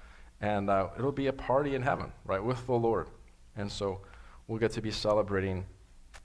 And 0.42 0.70
uh, 0.70 0.90
it'll 0.98 1.12
be 1.12 1.28
a 1.28 1.34
party 1.34 1.76
in 1.76 1.82
heaven, 1.82 2.12
right, 2.26 2.44
with 2.44 2.66
the 2.66 2.74
Lord. 2.74 3.08
And 3.56 3.72
so 3.72 4.02
we'll 4.48 4.60
get 4.60 4.72
to 4.74 4.82
be 4.82 4.92
celebrating 4.92 5.66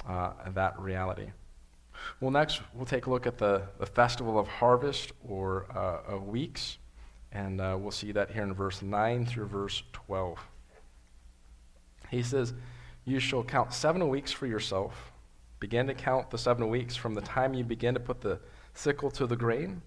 uh, 0.09 0.33
that 0.55 0.79
reality. 0.79 1.31
Well, 2.21 2.31
next, 2.31 2.61
we'll 2.75 2.87
take 2.87 3.07
a 3.07 3.11
look 3.11 3.27
at 3.27 3.39
the, 3.39 3.63
the 3.79 3.87
festival 3.87 4.39
of 4.39 4.49
harvest 4.49 5.13
or 5.29 5.67
uh, 5.75 6.13
of 6.15 6.27
weeks. 6.27 6.79
And 7.33 7.61
uh, 7.61 7.77
we'll 7.79 7.91
see 7.91 8.13
that 8.13 8.31
here 8.31 8.43
in 8.43 8.55
verse 8.55 8.83
9 8.83 9.27
through 9.27 9.47
verse 9.47 9.83
12. 9.93 10.39
He 12.11 12.23
says, 12.23 12.55
You 13.05 13.21
shall 13.21 13.45
count 13.45 13.73
seven 13.73 14.09
weeks 14.09 14.33
for 14.33 14.47
yourself 14.47 15.13
Begin 15.61 15.89
to 15.89 15.95
count 15.95 16.31
the 16.31 16.39
seven 16.39 16.69
weeks 16.69 16.95
from 16.95 17.15
the 17.15 17.21
time 17.21 17.53
you 17.53 17.65
begin 17.65 17.95
to 17.95 18.01
put 18.01 18.21
the 18.21 18.39
sickle 18.79 19.11
to 19.11 19.27
the 19.27 19.37
grain. 19.37 19.83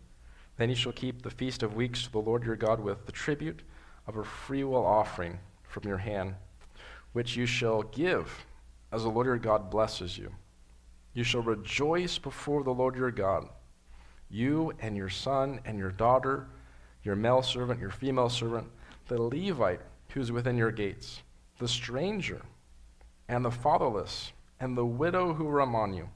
Then 0.57 0.69
you 0.69 0.75
shall 0.75 0.91
keep 0.91 1.21
the 1.21 1.29
feast 1.29 1.63
of 1.63 1.75
weeks 1.75 2.03
to 2.03 2.11
the 2.11 2.19
Lord 2.19 2.43
your 2.43 2.57
God 2.57 2.81
with 2.81 3.05
the 3.05 3.11
tribute 3.11 3.61
of 4.05 4.17
a 4.17 4.23
freewill 4.23 4.85
offering 4.85 5.39
from 5.63 5.87
your 5.87 5.97
hand, 5.97 6.35
which 7.13 7.37
you 7.37 7.45
shall 7.45 7.83
give 7.83 8.45
as 8.91 9.03
the 9.03 9.09
Lord 9.09 9.27
your 9.27 9.37
God 9.37 9.69
blesses 9.69 10.17
you. 10.17 10.31
You 11.13 11.23
shall 11.23 11.41
rejoice 11.41 12.17
before 12.17 12.63
the 12.63 12.73
Lord 12.73 12.95
your 12.95 13.11
God, 13.11 13.47
you 14.29 14.73
and 14.81 14.95
your 14.97 15.09
son 15.09 15.61
and 15.65 15.77
your 15.77 15.91
daughter, 15.91 16.47
your 17.03 17.15
male 17.15 17.41
servant, 17.41 17.79
your 17.79 17.91
female 17.91 18.29
servant, 18.29 18.67
the 19.07 19.21
Levite 19.21 19.81
who's 20.09 20.31
within 20.31 20.57
your 20.57 20.71
gates, 20.71 21.21
the 21.59 21.67
stranger, 21.67 22.41
and 23.29 23.45
the 23.45 23.51
fatherless 23.51 24.33
and 24.59 24.77
the 24.77 24.85
widow 24.85 25.33
who 25.33 25.45
were 25.45 25.61
among 25.61 25.93
you, 25.93 26.09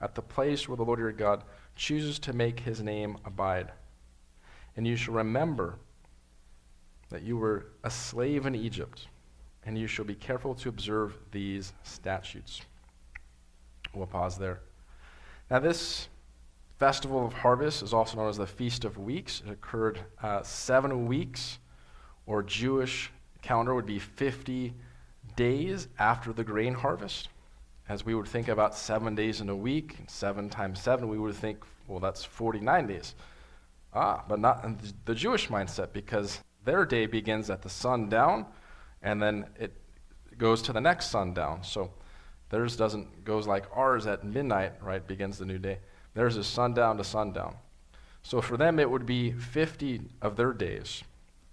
at 0.00 0.14
the 0.14 0.22
place 0.22 0.68
where 0.68 0.76
the 0.76 0.84
Lord 0.84 1.00
your 1.00 1.12
God 1.12 1.42
chooses 1.76 2.18
to 2.20 2.32
make 2.32 2.60
his 2.60 2.82
name 2.82 3.18
abide. 3.24 3.72
And 4.76 4.86
you 4.86 4.96
shall 4.96 5.14
remember 5.14 5.78
that 7.10 7.22
you 7.22 7.36
were 7.36 7.66
a 7.84 7.90
slave 7.90 8.46
in 8.46 8.54
Egypt, 8.54 9.06
and 9.64 9.78
you 9.78 9.86
shall 9.86 10.04
be 10.04 10.14
careful 10.14 10.54
to 10.56 10.68
observe 10.68 11.16
these 11.30 11.72
statutes. 11.82 12.62
We'll 13.92 14.06
pause 14.06 14.36
there. 14.36 14.60
Now, 15.50 15.60
this 15.60 16.08
festival 16.78 17.24
of 17.24 17.32
harvest 17.32 17.82
is 17.82 17.92
also 17.92 18.16
known 18.16 18.28
as 18.28 18.36
the 18.36 18.46
Feast 18.46 18.84
of 18.84 18.98
Weeks. 18.98 19.42
It 19.46 19.52
occurred 19.52 20.00
uh, 20.22 20.42
seven 20.42 21.06
weeks, 21.06 21.58
or 22.26 22.42
Jewish 22.42 23.10
calendar 23.42 23.74
would 23.74 23.86
be 23.86 23.98
50 23.98 24.74
days 25.36 25.88
after 25.98 26.32
the 26.32 26.44
grain 26.44 26.74
harvest 26.74 27.28
as 27.88 28.04
we 28.04 28.14
would 28.14 28.28
think 28.28 28.48
about 28.48 28.74
seven 28.74 29.14
days 29.14 29.40
in 29.40 29.48
a 29.48 29.56
week, 29.56 29.96
seven 30.06 30.48
times 30.48 30.80
seven, 30.80 31.08
we 31.08 31.18
would 31.18 31.34
think, 31.34 31.62
well, 31.86 32.00
that's 32.00 32.24
49 32.24 32.86
days. 32.86 33.14
Ah, 33.92 34.24
but 34.28 34.40
not 34.40 34.64
in 34.64 34.78
the 35.04 35.14
Jewish 35.14 35.48
mindset 35.48 35.92
because 35.92 36.40
their 36.64 36.84
day 36.86 37.06
begins 37.06 37.50
at 37.50 37.62
the 37.62 37.68
sundown 37.68 38.46
and 39.02 39.22
then 39.22 39.46
it 39.60 39.72
goes 40.38 40.62
to 40.62 40.72
the 40.72 40.80
next 40.80 41.10
sundown. 41.10 41.62
So 41.62 41.92
theirs 42.48 42.76
doesn't 42.76 43.24
goes 43.24 43.46
like 43.46 43.66
ours 43.72 44.06
at 44.06 44.24
midnight, 44.24 44.72
right? 44.82 45.06
Begins 45.06 45.38
the 45.38 45.44
new 45.44 45.58
day. 45.58 45.78
Theirs 46.14 46.36
is 46.36 46.46
sundown 46.46 46.96
to 46.96 47.04
sundown. 47.04 47.56
So 48.22 48.40
for 48.40 48.56
them 48.56 48.78
it 48.78 48.90
would 48.90 49.06
be 49.06 49.32
50 49.32 50.00
of 50.22 50.36
their 50.36 50.52
days. 50.52 51.04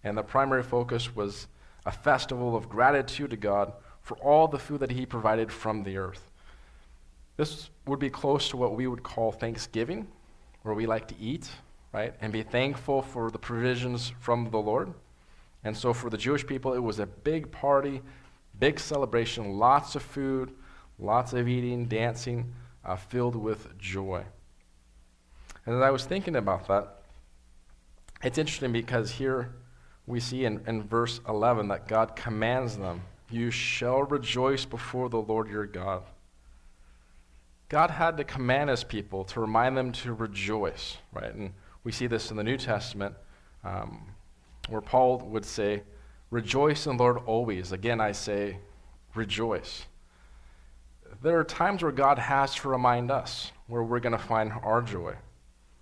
And 0.04 0.18
the 0.18 0.24
primary 0.24 0.64
focus 0.64 1.14
was 1.16 1.48
a 1.86 1.92
festival 1.92 2.56
of 2.56 2.70
gratitude 2.70 3.32
to 3.32 3.38
God 3.38 3.74
for 4.02 4.18
all 4.18 4.48
the 4.48 4.60
food 4.60 4.80
that 4.80 4.92
he 4.92 5.06
provided 5.06 5.52
from 5.52 5.84
the 5.84 5.98
earth. 5.98 6.32
This 7.38 7.70
would 7.88 8.00
be 8.00 8.10
close 8.10 8.50
to 8.50 8.58
what 8.58 8.76
we 8.76 8.88
would 8.88 9.04
call 9.04 9.32
Thanksgiving, 9.32 10.08
where 10.64 10.76
we 10.76 10.86
like 10.86 11.08
to 11.08 11.16
eat, 11.20 11.50
right, 11.94 12.14
and 12.22 12.32
be 12.32 12.44
thankful 12.44 13.02
for 13.02 13.32
the 13.32 13.40
provisions 13.40 14.14
from 14.20 14.50
the 14.52 14.58
Lord. 14.58 14.94
And 15.64 15.76
so 15.76 15.94
for 15.94 16.10
the 16.10 16.18
Jewish 16.18 16.46
people, 16.46 16.74
it 16.74 16.80
was 16.80 17.00
a 17.00 17.06
big 17.06 17.52
party, 17.52 18.02
big 18.60 18.80
celebration, 18.80 19.58
lots 19.58 19.96
of 19.96 20.02
food, 20.02 20.52
lots 21.00 21.34
of 21.34 21.48
eating, 21.48 21.86
dancing, 21.86 22.54
uh, 22.84 22.96
filled 22.96 23.36
with 23.36 23.78
joy. 23.78 24.24
And 25.66 25.76
as 25.76 25.82
I 25.82 25.92
was 25.92 26.06
thinking 26.06 26.36
about 26.36 26.68
that, 26.68 27.02
it's 28.24 28.38
interesting 28.38 28.72
because 28.72 29.12
here 29.12 29.54
we 30.06 30.20
see 30.20 30.46
in, 30.46 30.62
in 30.68 30.84
verse 30.84 31.22
11 31.28 31.68
that 31.70 31.88
God 31.88 32.16
commands 32.16 32.78
them, 32.78 33.02
You 33.32 33.50
shall 33.50 34.04
rejoice 34.04 34.66
before 34.66 35.10
the 35.10 35.22
Lord 35.22 35.50
your 35.50 35.66
God. 35.66 36.04
God 37.70 37.90
had 37.90 38.18
to 38.18 38.26
command 38.26 38.70
his 38.70 38.84
people 38.84 39.24
to 39.26 39.40
remind 39.40 39.78
them 39.78 39.94
to 39.94 40.14
rejoice, 40.14 40.98
right? 41.14 41.34
And 41.34 41.54
we 41.86 41.94
see 41.94 42.08
this 42.08 42.30
in 42.30 42.38
the 42.38 42.44
New 42.44 42.58
Testament 42.58 43.16
um, 43.64 44.08
where 44.68 44.82
Paul 44.82 45.20
would 45.20 45.46
say, 45.46 45.84
Rejoice 46.32 46.88
in 46.88 46.96
the 46.96 47.04
Lord 47.04 47.18
always. 47.26 47.74
Again, 47.74 48.00
I 48.00 48.14
say, 48.14 48.58
rejoice. 49.16 49.86
There 51.22 51.38
are 51.38 51.44
times 51.44 51.84
where 51.84 51.92
God 51.92 52.18
has 52.18 52.56
to 52.56 52.70
remind 52.70 53.12
us 53.12 53.52
where 53.68 53.84
we're 53.84 54.00
going 54.00 54.14
to 54.14 54.18
find 54.18 54.52
our 54.64 54.82
joy. 54.82 55.16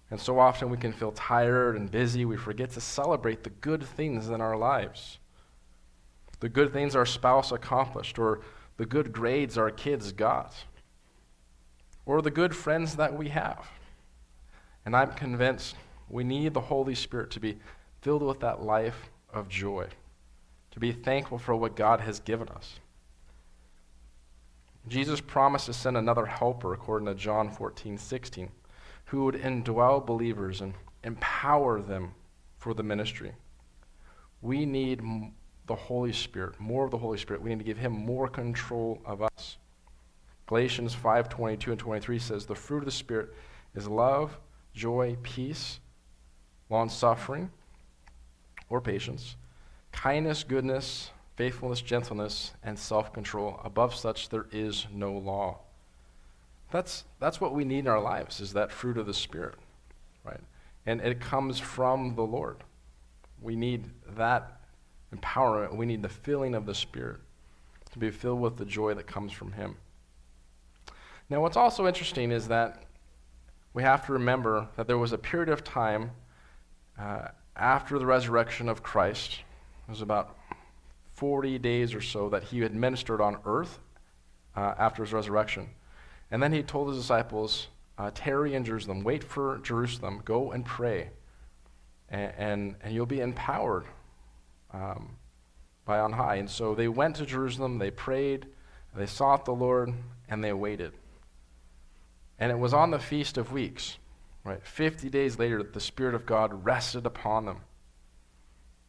And 0.10 0.20
so 0.20 0.40
often 0.40 0.72
we 0.72 0.78
can 0.78 0.92
feel 0.92 1.12
tired 1.12 1.76
and 1.76 1.90
busy, 1.90 2.26
we 2.26 2.36
forget 2.36 2.72
to 2.72 2.82
celebrate 2.82 3.44
the 3.44 3.52
good 3.52 3.84
things 3.84 4.30
in 4.30 4.42
our 4.42 4.58
lives. 4.58 5.20
The 6.40 6.50
good 6.50 6.72
things 6.72 6.96
our 6.96 7.06
spouse 7.06 7.52
accomplished, 7.52 8.18
or 8.18 8.42
the 8.78 8.86
good 8.86 9.12
grades 9.12 9.58
our 9.58 9.72
kids 9.72 10.12
got 10.12 10.56
or 12.10 12.24
the 12.24 12.32
good 12.32 12.56
friends 12.56 12.96
that 12.96 13.16
we 13.16 13.30
have. 13.30 13.70
And 14.84 14.96
I'm 14.96 15.14
convinced 15.14 15.76
we 16.10 16.24
need 16.24 16.56
the 16.56 16.60
Holy 16.60 16.96
Spirit 16.96 17.30
to 17.32 17.40
be 17.40 17.60
filled 18.02 18.24
with 18.24 18.40
that 18.40 18.64
life 18.64 19.12
of 19.32 19.48
joy, 19.48 19.88
to 20.72 20.80
be 20.80 20.92
thankful 20.92 21.38
for 21.38 21.56
what 21.56 21.76
God 21.76 22.02
has 22.02 22.20
given 22.20 22.50
us. 22.50 22.80
Jesus 24.88 25.22
promised 25.22 25.68
to 25.68 25.74
send 25.74 25.98
another 25.98 26.26
helper, 26.26 26.74
according 26.74 27.06
to 27.06 27.14
John 27.14 27.52
14, 27.52 27.96
16, 28.00 28.50
who 29.06 29.26
would 29.26 29.36
indwell 29.36 30.04
believers 30.04 30.62
and 30.62 30.74
empower 31.04 31.80
them 31.80 32.14
for 32.58 32.74
the 32.74 32.82
ministry. 32.82 33.34
We 34.42 34.66
need 34.66 35.04
the 35.70 35.76
Holy 35.76 36.12
Spirit, 36.12 36.60
more 36.60 36.84
of 36.84 36.90
the 36.92 36.98
Holy 36.98 37.20
Spirit. 37.20 37.44
We 37.44 37.52
need 37.52 37.60
to 37.60 37.64
give 37.64 37.78
him 37.78 37.94
more 37.94 38.28
control 38.28 39.00
of 39.06 39.22
us. 39.22 39.58
Galatians 40.48 40.96
5:22 40.96 41.72
and 41.72 41.80
23 41.80 42.18
says 42.18 42.48
the 42.48 42.56
fruit 42.56 42.80
of 42.80 42.86
the 42.86 42.92
spirit 42.92 43.36
is 43.76 43.88
love, 43.88 44.40
joy, 44.74 45.16
peace, 45.22 45.80
long-suffering 46.72 47.52
or 48.68 48.82
patience, 48.82 49.36
kindness, 49.92 50.44
goodness, 50.44 51.12
faithfulness, 51.36 51.82
gentleness, 51.82 52.54
and 52.64 52.78
self-control. 52.78 53.62
Above 53.64 53.94
such 53.94 54.30
there 54.30 54.48
is 54.52 54.88
no 54.92 55.14
law. 55.14 55.60
That's 56.72 57.04
that's 57.20 57.40
what 57.40 57.54
we 57.54 57.64
need 57.64 57.80
in 57.80 57.88
our 57.88 58.02
lives 58.02 58.42
is 58.42 58.54
that 58.54 58.72
fruit 58.72 58.98
of 58.98 59.06
the 59.06 59.14
spirit, 59.14 59.56
right? 60.24 60.42
And 60.88 61.00
it 61.00 61.22
comes 61.22 61.60
from 61.60 62.16
the 62.16 62.26
Lord. 62.26 62.64
We 63.40 63.56
need 63.56 63.92
that 64.18 64.59
empowerment. 65.16 65.76
We 65.76 65.86
need 65.86 66.02
the 66.02 66.10
filling 66.10 66.56
of 66.56 66.66
the 66.66 66.76
spirit 66.76 67.20
to 67.92 68.00
be 68.00 68.12
filled 68.12 68.40
with 68.40 68.58
the 68.58 68.66
joy 68.66 68.94
that 68.94 69.08
comes 69.08 69.32
from 69.32 69.54
him. 69.54 69.78
Now, 71.30 71.42
what's 71.42 71.58
also 71.58 71.88
interesting 71.88 72.32
is 72.32 72.48
that 72.48 72.84
we 73.74 73.84
have 73.84 74.06
to 74.08 74.14
remember 74.14 74.68
that 74.76 74.88
there 74.88 74.98
was 74.98 75.12
a 75.12 75.18
period 75.18 75.50
of 75.50 75.64
time 75.64 76.12
uh, 76.98 77.30
after 77.56 78.00
the 78.00 78.06
resurrection 78.06 78.68
of 78.68 78.82
Christ. 78.82 79.40
It 79.88 79.92
was 79.92 80.02
about 80.02 80.36
40 81.16 81.60
days 81.60 81.94
or 81.94 82.02
so 82.02 82.30
that 82.30 82.44
he 82.44 82.62
had 82.62 82.74
ministered 82.74 83.22
on 83.22 83.38
earth 83.46 83.80
uh, 84.56 84.74
after 84.78 85.04
his 85.04 85.14
resurrection. 85.14 85.70
And 86.32 86.42
then 86.42 86.52
he 86.52 86.64
told 86.64 86.90
his 86.90 86.98
disciples, 86.98 87.68
uh, 87.98 88.12
tarry 88.14 88.56
in 88.56 88.64
Jerusalem, 88.64 89.04
wait 89.04 89.24
for 89.24 89.60
Jerusalem, 89.60 90.22
go 90.24 90.52
and 90.52 90.66
pray, 90.66 91.10
and, 92.10 92.34
and, 92.38 92.76
and 92.82 92.94
you'll 92.94 93.06
be 93.06 93.20
empowered 93.20 93.86
um, 94.74 95.18
by 95.86 96.00
on 96.00 96.14
high. 96.14 96.36
And 96.36 96.50
so 96.50 96.76
they 96.76 96.88
went 96.88 97.16
to 97.18 97.26
Jerusalem, 97.26 97.78
they 97.78 97.92
prayed, 97.92 98.48
they 98.96 99.06
sought 99.06 99.46
the 99.46 99.54
Lord, 99.54 99.94
and 100.28 100.44
they 100.44 100.54
waited. 100.54 100.94
And 102.40 102.52
it 102.52 102.58
was 102.58 102.74
on 102.74 102.92
the 102.92 103.00
Feast 103.00 103.38
of 103.38 103.52
Weeks, 103.52 103.98
right? 104.44 104.66
50 104.66 105.10
days 105.10 105.38
later, 105.38 105.58
that 105.60 105.74
the 105.74 105.80
Spirit 105.80 106.16
of 106.16 106.26
God 106.26 106.66
rested 106.66 107.06
upon 107.06 107.46
them. 107.46 107.62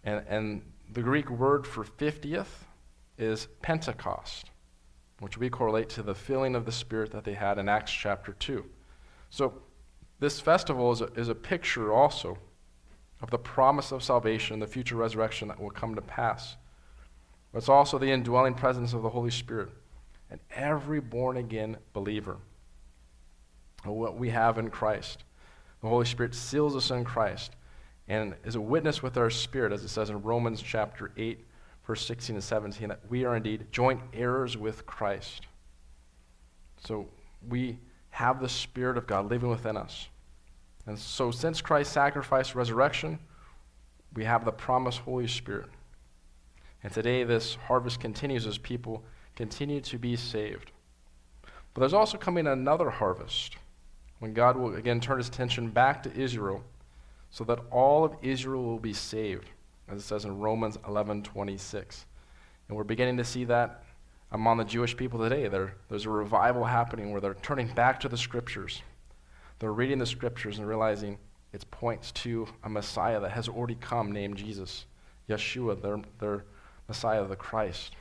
And, 0.04 0.24
and 0.28 0.62
the 0.92 1.02
Greek 1.02 1.28
word 1.30 1.66
for 1.66 1.84
50th 1.84 2.64
is 3.18 3.48
Pentecost, 3.60 4.50
which 5.18 5.36
we 5.36 5.50
correlate 5.50 5.88
to 5.90 6.02
the 6.02 6.14
filling 6.14 6.54
of 6.54 6.64
the 6.64 6.72
Spirit 6.72 7.12
that 7.12 7.24
they 7.24 7.34
had 7.34 7.58
in 7.58 7.68
Acts 7.68 7.92
chapter 7.92 8.32
2. 8.32 8.64
So, 9.28 9.54
this 10.18 10.38
festival 10.38 10.92
is 10.92 11.00
a, 11.00 11.06
is 11.14 11.28
a 11.28 11.34
picture 11.34 11.92
also 11.92 12.36
of 13.22 13.30
the 13.30 13.38
promise 13.38 13.92
of 13.92 14.02
salvation, 14.02 14.54
and 14.54 14.62
the 14.62 14.66
future 14.66 14.96
resurrection 14.96 15.48
that 15.48 15.60
will 15.60 15.70
come 15.70 15.94
to 15.94 16.00
pass. 16.00 16.56
But 17.52 17.58
it's 17.58 17.68
also 17.68 17.98
the 17.98 18.10
indwelling 18.10 18.54
presence 18.54 18.92
of 18.92 19.02
the 19.02 19.10
Holy 19.10 19.30
Spirit 19.30 19.70
and 20.30 20.40
every 20.54 21.00
born 21.00 21.36
again 21.36 21.76
believer 21.92 22.36
what 23.84 24.16
we 24.16 24.30
have 24.30 24.58
in 24.58 24.70
Christ. 24.70 25.24
The 25.82 25.88
Holy 25.88 26.04
Spirit 26.04 26.34
seals 26.34 26.76
us 26.76 26.90
in 26.90 27.04
Christ 27.04 27.52
and 28.08 28.34
is 28.44 28.54
a 28.54 28.60
witness 28.60 29.02
with 29.02 29.16
our 29.16 29.30
spirit, 29.30 29.72
as 29.72 29.82
it 29.82 29.88
says 29.88 30.10
in 30.10 30.22
Romans 30.22 30.60
chapter 30.60 31.12
8, 31.16 31.44
verse 31.86 32.04
16 32.04 32.36
and 32.36 32.44
17, 32.44 32.88
that 32.88 33.00
we 33.08 33.24
are 33.24 33.36
indeed 33.36 33.66
joint 33.72 34.00
heirs 34.12 34.56
with 34.56 34.84
Christ. 34.84 35.46
So 36.84 37.08
we 37.48 37.78
have 38.10 38.40
the 38.40 38.48
Spirit 38.48 38.98
of 38.98 39.06
God 39.06 39.30
living 39.30 39.48
within 39.48 39.76
us. 39.76 40.08
And 40.90 40.98
so, 40.98 41.30
since 41.30 41.60
Christ's 41.60 41.94
sacrifice, 41.94 42.56
resurrection, 42.56 43.20
we 44.16 44.24
have 44.24 44.44
the 44.44 44.50
promised 44.50 44.98
Holy 44.98 45.28
Spirit. 45.28 45.68
And 46.82 46.92
today, 46.92 47.22
this 47.22 47.54
harvest 47.54 48.00
continues 48.00 48.44
as 48.44 48.58
people 48.58 49.04
continue 49.36 49.80
to 49.82 49.98
be 49.98 50.16
saved. 50.16 50.72
But 51.44 51.82
there's 51.82 51.94
also 51.94 52.18
coming 52.18 52.48
another 52.48 52.90
harvest 52.90 53.56
when 54.18 54.34
God 54.34 54.56
will 54.56 54.74
again 54.74 54.98
turn 54.98 55.18
his 55.18 55.28
attention 55.28 55.70
back 55.70 56.02
to 56.02 56.12
Israel 56.12 56.64
so 57.30 57.44
that 57.44 57.60
all 57.70 58.02
of 58.02 58.16
Israel 58.20 58.64
will 58.64 58.80
be 58.80 58.92
saved, 58.92 59.48
as 59.88 60.00
it 60.00 60.04
says 60.04 60.24
in 60.24 60.40
Romans 60.40 60.76
11:26. 60.78 62.04
And 62.66 62.76
we're 62.76 62.82
beginning 62.82 63.16
to 63.18 63.24
see 63.24 63.44
that 63.44 63.84
among 64.32 64.56
the 64.56 64.64
Jewish 64.64 64.96
people 64.96 65.20
today. 65.20 65.46
There, 65.46 65.76
there's 65.88 66.06
a 66.06 66.10
revival 66.10 66.64
happening 66.64 67.12
where 67.12 67.20
they're 67.20 67.34
turning 67.34 67.68
back 67.74 68.00
to 68.00 68.08
the 68.08 68.18
scriptures. 68.18 68.82
They're 69.60 69.72
reading 69.72 69.98
the 69.98 70.06
scriptures 70.06 70.58
and 70.58 70.66
realizing 70.66 71.18
it 71.52 71.70
points 71.70 72.10
to 72.12 72.48
a 72.64 72.68
Messiah 72.68 73.20
that 73.20 73.30
has 73.30 73.48
already 73.48 73.76
come 73.76 74.10
named 74.10 74.36
Jesus, 74.36 74.86
Yeshua, 75.28 75.80
their, 75.80 76.00
their 76.18 76.44
Messiah, 76.88 77.24
the 77.26 77.36
Christ. 77.36 77.94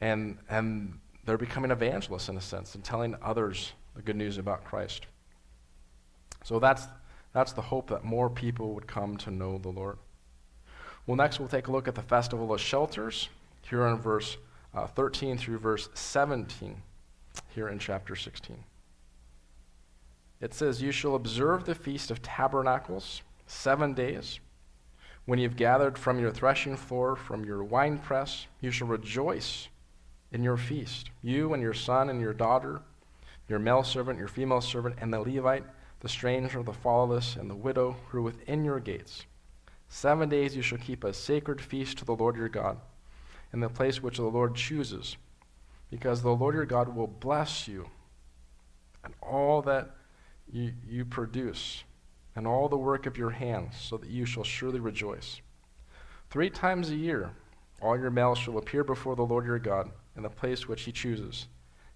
And, 0.00 0.38
and 0.48 0.98
they're 1.24 1.38
becoming 1.38 1.70
evangelists 1.70 2.28
in 2.28 2.36
a 2.36 2.40
sense 2.40 2.74
and 2.74 2.82
telling 2.82 3.14
others 3.22 3.72
the 3.94 4.02
good 4.02 4.16
news 4.16 4.38
about 4.38 4.64
Christ. 4.64 5.06
So 6.44 6.58
that's, 6.58 6.86
that's 7.32 7.52
the 7.52 7.62
hope 7.62 7.88
that 7.90 8.02
more 8.02 8.30
people 8.30 8.74
would 8.74 8.86
come 8.86 9.16
to 9.18 9.30
know 9.30 9.58
the 9.58 9.68
Lord. 9.68 9.98
Well, 11.06 11.16
next 11.16 11.38
we'll 11.38 11.48
take 11.48 11.68
a 11.68 11.72
look 11.72 11.88
at 11.88 11.94
the 11.94 12.02
Festival 12.02 12.52
of 12.54 12.60
Shelters, 12.60 13.28
here 13.68 13.86
in 13.86 13.98
verse 13.98 14.38
uh, 14.74 14.86
13 14.86 15.36
through 15.36 15.58
verse 15.58 15.88
17, 15.94 16.80
here 17.54 17.68
in 17.68 17.78
chapter 17.78 18.16
16. 18.16 18.56
It 20.40 20.54
says, 20.54 20.82
You 20.82 20.92
shall 20.92 21.14
observe 21.14 21.64
the 21.64 21.74
Feast 21.74 22.10
of 22.10 22.22
Tabernacles 22.22 23.22
seven 23.46 23.94
days. 23.94 24.40
When 25.26 25.38
you've 25.38 25.56
gathered 25.56 25.96
from 25.96 26.18
your 26.18 26.30
threshing 26.30 26.76
floor, 26.76 27.16
from 27.16 27.44
your 27.44 27.64
winepress, 27.64 28.46
you 28.60 28.70
shall 28.70 28.88
rejoice 28.88 29.68
in 30.32 30.42
your 30.42 30.56
feast, 30.56 31.10
you 31.22 31.54
and 31.54 31.62
your 31.62 31.72
son 31.72 32.10
and 32.10 32.20
your 32.20 32.34
daughter, 32.34 32.82
your 33.48 33.58
male 33.58 33.82
servant, 33.82 34.18
your 34.18 34.28
female 34.28 34.60
servant, 34.60 34.96
and 35.00 35.12
the 35.12 35.20
Levite 35.20 35.64
the 36.04 36.08
stranger, 36.10 36.62
the 36.62 36.70
fatherless, 36.70 37.34
and 37.34 37.48
the 37.48 37.56
widow 37.56 37.96
who 38.08 38.18
are 38.18 38.22
within 38.22 38.62
your 38.62 38.78
gates. 38.78 39.24
Seven 39.88 40.28
days 40.28 40.54
you 40.54 40.60
shall 40.60 40.76
keep 40.76 41.02
a 41.02 41.14
sacred 41.14 41.62
feast 41.62 41.96
to 41.96 42.04
the 42.04 42.14
Lord 42.14 42.36
your 42.36 42.50
God, 42.50 42.76
in 43.54 43.60
the 43.60 43.70
place 43.70 44.02
which 44.02 44.18
the 44.18 44.24
Lord 44.24 44.54
chooses, 44.54 45.16
because 45.90 46.20
the 46.20 46.34
Lord 46.34 46.54
your 46.54 46.66
God 46.66 46.94
will 46.94 47.06
bless 47.06 47.66
you 47.66 47.88
and 49.02 49.14
all 49.22 49.62
that 49.62 49.96
you, 50.54 50.72
you 50.88 51.04
produce, 51.04 51.82
and 52.36 52.46
all 52.46 52.68
the 52.68 52.76
work 52.76 53.06
of 53.06 53.18
your 53.18 53.30
hands, 53.30 53.74
so 53.76 53.96
that 53.96 54.08
you 54.08 54.24
shall 54.24 54.44
surely 54.44 54.78
rejoice. 54.78 55.40
Three 56.30 56.48
times 56.48 56.90
a 56.90 56.96
year 56.96 57.30
all 57.82 57.98
your 57.98 58.10
males 58.10 58.38
shall 58.38 58.56
appear 58.56 58.84
before 58.84 59.16
the 59.16 59.24
Lord 59.24 59.44
your 59.44 59.58
God 59.58 59.90
in 60.16 60.22
the 60.22 60.30
place 60.30 60.68
which 60.68 60.82
he 60.82 60.92
chooses 60.92 61.48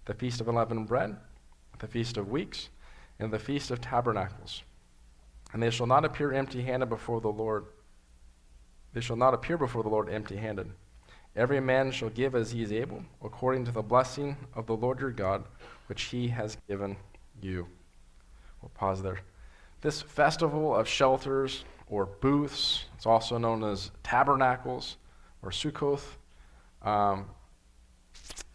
the 0.07 0.15
feast 0.15 0.41
of 0.41 0.49
unleavened 0.49 0.89
bread, 0.89 1.17
the 1.79 1.87
feast 1.87 2.17
of 2.17 2.31
weeks, 2.31 2.71
and 3.19 3.31
the 3.31 3.39
feast 3.39 3.71
of 3.71 3.79
tabernacles. 3.79 4.63
And 5.53 5.63
they 5.63 5.71
shall 5.71 5.87
not 5.87 6.05
appear 6.05 6.33
empty 6.33 6.63
handed 6.63 6.89
before 6.89 7.21
the 7.21 7.29
Lord. 7.29 7.67
They 8.95 9.03
shall 9.03 9.17
not 9.17 9.35
appear 9.35 9.59
before 9.59 9.83
the 9.83 9.91
Lord 9.91 10.09
empty 10.09 10.37
handed. 10.37 10.71
Every 11.37 11.61
man 11.61 11.91
shall 11.91 12.09
give 12.09 12.35
as 12.35 12.53
he 12.53 12.63
is 12.63 12.73
able, 12.73 13.05
according 13.23 13.67
to 13.67 13.71
the 13.71 13.83
blessing 13.83 14.37
of 14.55 14.67
the 14.67 14.77
Lord 14.77 14.99
your 14.99 15.11
God, 15.11 15.45
which 15.89 16.05
he 16.05 16.29
has 16.29 16.57
given 16.67 16.97
you. 17.43 17.69
We'll 18.63 18.71
pause 18.71 19.03
there. 19.03 19.21
This 19.81 20.03
festival 20.03 20.75
of 20.75 20.89
shelters 20.89 21.65
or 21.89 22.07
booths, 22.07 22.85
it's 22.97 23.07
also 23.07 23.39
known 23.39 23.63
as 23.65 23.91
tabernacles 24.03 24.97
or 25.43 25.51
Sukkoth. 25.51 26.17
Um, 26.83 27.27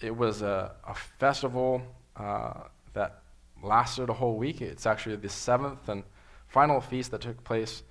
it 0.01 0.15
was 0.15 0.41
a, 0.41 0.75
a 0.87 0.93
festival 0.93 1.81
uh, 2.17 2.63
that 2.93 3.21
lasted 3.63 4.09
a 4.09 4.13
whole 4.13 4.35
week. 4.37 4.61
It's 4.61 4.85
actually 4.85 5.15
the 5.15 5.29
seventh 5.29 5.87
and 5.87 6.03
final 6.47 6.81
feast 6.81 7.11
that 7.11 7.21
took 7.21 7.43
place. 7.43 7.83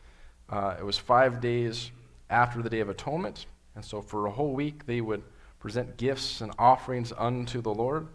Uh, 0.48 0.76
it 0.78 0.84
was 0.84 0.98
five 0.98 1.40
days 1.40 1.90
after 2.28 2.62
the 2.62 2.68
Day 2.68 2.80
of 2.80 2.88
Atonement. 2.88 3.46
And 3.74 3.84
so 3.84 4.02
for 4.02 4.26
a 4.26 4.30
whole 4.30 4.52
week, 4.52 4.86
they 4.86 5.00
would 5.00 5.22
present 5.58 5.96
gifts 5.96 6.40
and 6.40 6.52
offerings 6.58 7.12
unto 7.16 7.62
the 7.62 7.72
Lord. 7.72 8.08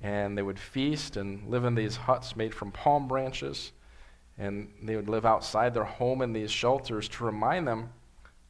And 0.00 0.38
they 0.38 0.42
would 0.42 0.58
feast 0.58 1.16
and 1.16 1.48
live 1.48 1.64
in 1.64 1.74
these 1.74 1.96
huts 1.96 2.36
made 2.36 2.54
from 2.54 2.70
palm 2.70 3.08
branches. 3.08 3.72
And 4.38 4.70
they 4.82 4.94
would 4.94 5.08
live 5.08 5.26
outside 5.26 5.74
their 5.74 5.84
home 5.84 6.22
in 6.22 6.32
these 6.32 6.50
shelters 6.50 7.08
to 7.10 7.24
remind 7.24 7.66
them 7.66 7.90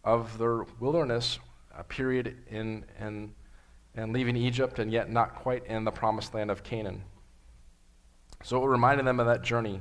of 0.04 0.36
their 0.38 0.64
wilderness 0.80 1.38
a 1.76 1.84
period 1.84 2.36
in, 2.50 2.84
in, 3.00 3.32
in 3.94 4.12
leaving 4.12 4.36
Egypt 4.36 4.78
and 4.78 4.90
yet 4.92 5.10
not 5.10 5.34
quite 5.34 5.64
in 5.66 5.84
the 5.84 5.90
promised 5.90 6.34
land 6.34 6.50
of 6.50 6.62
Canaan. 6.62 7.02
So 8.42 8.62
it 8.62 8.68
reminded 8.68 9.06
them 9.06 9.20
of 9.20 9.26
that 9.26 9.42
journey 9.42 9.80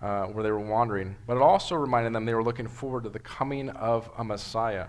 uh, 0.00 0.26
where 0.26 0.42
they 0.42 0.50
were 0.50 0.60
wandering, 0.60 1.16
but 1.26 1.36
it 1.36 1.42
also 1.42 1.76
reminded 1.76 2.12
them 2.12 2.24
they 2.24 2.34
were 2.34 2.42
looking 2.42 2.68
forward 2.68 3.04
to 3.04 3.10
the 3.10 3.18
coming 3.18 3.70
of 3.70 4.10
a 4.18 4.24
Messiah 4.24 4.86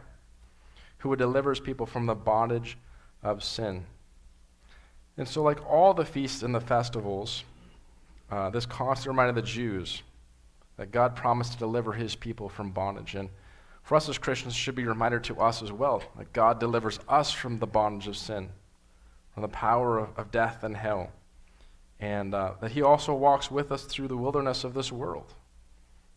who 0.98 1.10
would 1.10 1.20
deliver 1.20 1.52
his 1.52 1.60
people 1.60 1.86
from 1.86 2.06
the 2.06 2.16
bondage 2.16 2.78
of 3.24 3.44
sin. 3.44 3.86
And 5.18 5.28
so, 5.28 5.44
like 5.44 5.66
all 5.70 5.94
the 5.94 6.06
feasts 6.06 6.44
and 6.44 6.54
the 6.54 6.62
festivals, 6.62 7.44
uh, 8.30 8.50
this 8.50 8.66
constantly 8.66 9.12
reminded 9.12 9.36
the 9.36 9.48
Jews 9.48 10.04
that 10.78 10.92
God 10.92 11.16
promised 11.16 11.54
to 11.54 11.58
deliver 11.58 11.94
his 11.94 12.16
people 12.16 12.50
from 12.50 12.72
bondage. 12.72 13.16
And 13.16 13.30
for 13.84 13.96
us 13.96 14.10
as 14.10 14.18
Christians, 14.18 14.56
should 14.56 14.76
be 14.76 14.84
a 14.84 14.88
reminder 14.88 15.20
to 15.22 15.40
us 15.40 15.62
as 15.62 15.72
well 15.72 16.04
that 16.18 16.34
God 16.34 16.60
delivers 16.60 17.00
us 17.08 17.32
from 17.32 17.60
the 17.60 17.68
bondage 17.68 18.08
of 18.08 18.18
sin, 18.18 18.50
from 19.34 19.44
the 19.44 19.48
power 19.48 20.00
of, 20.00 20.10
of 20.18 20.32
death 20.32 20.64
and 20.64 20.76
hell, 20.76 21.12
and 22.00 22.34
uh, 22.34 22.54
that 22.62 22.72
He 22.72 22.82
also 22.82 23.14
walks 23.14 23.50
with 23.50 23.72
us 23.72 23.86
through 23.86 24.08
the 24.08 24.18
wilderness 24.18 24.64
of 24.64 24.74
this 24.74 24.92
world. 24.92 25.34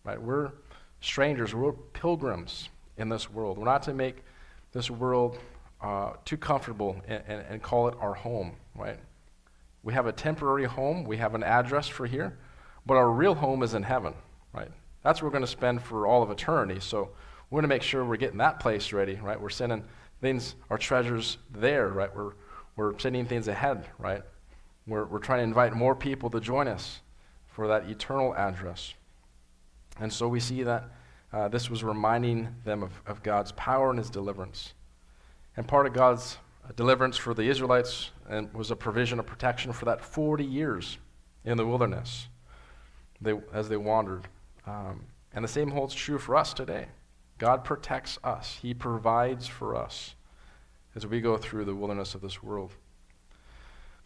Right? 0.02 0.20
We're 0.20 0.52
strangers, 1.00 1.54
we're 1.54 1.72
pilgrims 1.72 2.68
in 2.96 3.08
this 3.08 3.30
world. 3.30 3.58
We're 3.58 3.64
not 3.64 3.82
to 3.84 3.94
make 3.94 4.24
this 4.72 4.90
world 4.90 5.38
uh, 5.80 6.12
too 6.24 6.36
comfortable 6.36 6.96
and, 7.06 7.22
and, 7.26 7.44
and 7.48 7.62
call 7.62 7.88
it 7.88 7.94
our 8.00 8.14
home, 8.14 8.52
right? 8.74 8.98
We 9.82 9.92
have 9.92 10.06
a 10.06 10.12
temporary 10.12 10.64
home, 10.64 11.04
we 11.04 11.16
have 11.18 11.34
an 11.34 11.42
address 11.42 11.88
for 11.88 12.06
here, 12.06 12.36
but 12.84 12.96
our 12.96 13.10
real 13.10 13.34
home 13.34 13.62
is 13.62 13.74
in 13.74 13.82
heaven, 13.82 14.14
right? 14.52 14.70
That's 15.02 15.22
where 15.22 15.28
we're 15.28 15.32
going 15.32 15.44
to 15.44 15.50
spend 15.50 15.82
for 15.82 16.06
all 16.06 16.22
of 16.22 16.30
eternity. 16.30 16.80
So 16.80 17.10
we're 17.50 17.60
going 17.60 17.68
to 17.70 17.74
make 17.74 17.82
sure 17.82 18.04
we're 18.04 18.16
getting 18.16 18.38
that 18.38 18.60
place 18.60 18.92
ready, 18.92 19.14
right? 19.16 19.40
We're 19.40 19.48
sending 19.48 19.84
things, 20.20 20.56
our 20.68 20.78
treasures 20.78 21.38
there, 21.50 21.88
right? 21.88 22.14
We're, 22.14 22.32
we're 22.76 22.98
sending 22.98 23.24
things 23.24 23.48
ahead, 23.48 23.86
right? 23.98 24.22
We're, 24.86 25.04
we're 25.04 25.18
trying 25.18 25.38
to 25.38 25.44
invite 25.44 25.74
more 25.74 25.94
people 25.94 26.30
to 26.30 26.40
join 26.40 26.66
us 26.66 27.00
for 27.46 27.68
that 27.68 27.88
eternal 27.88 28.34
address. 28.34 28.94
And 30.00 30.12
so 30.12 30.28
we 30.28 30.40
see 30.40 30.62
that 30.62 30.90
uh, 31.32 31.48
this 31.48 31.68
was 31.70 31.84
reminding 31.84 32.48
them 32.64 32.82
of, 32.82 32.92
of 33.06 33.22
God's 33.22 33.52
power 33.52 33.90
and 33.90 33.98
his 33.98 34.10
deliverance. 34.10 34.74
And 35.58 35.66
part 35.66 35.86
of 35.88 35.92
God's 35.92 36.38
uh, 36.64 36.70
deliverance 36.76 37.16
for 37.16 37.34
the 37.34 37.42
Israelites 37.42 38.12
and 38.30 38.54
was 38.54 38.70
a 38.70 38.76
provision 38.76 39.18
of 39.18 39.26
protection 39.26 39.72
for 39.72 39.86
that 39.86 40.00
40 40.00 40.44
years 40.44 40.98
in 41.44 41.56
the 41.56 41.66
wilderness 41.66 42.28
they, 43.20 43.34
as 43.52 43.68
they 43.68 43.76
wandered. 43.76 44.28
Um, 44.68 45.06
and 45.32 45.42
the 45.42 45.48
same 45.48 45.72
holds 45.72 45.96
true 45.96 46.18
for 46.18 46.36
us 46.36 46.54
today. 46.54 46.86
God 47.38 47.64
protects 47.64 48.20
us, 48.22 48.60
He 48.62 48.72
provides 48.72 49.48
for 49.48 49.74
us 49.74 50.14
as 50.94 51.08
we 51.08 51.20
go 51.20 51.36
through 51.36 51.64
the 51.64 51.74
wilderness 51.74 52.14
of 52.14 52.20
this 52.20 52.40
world. 52.40 52.70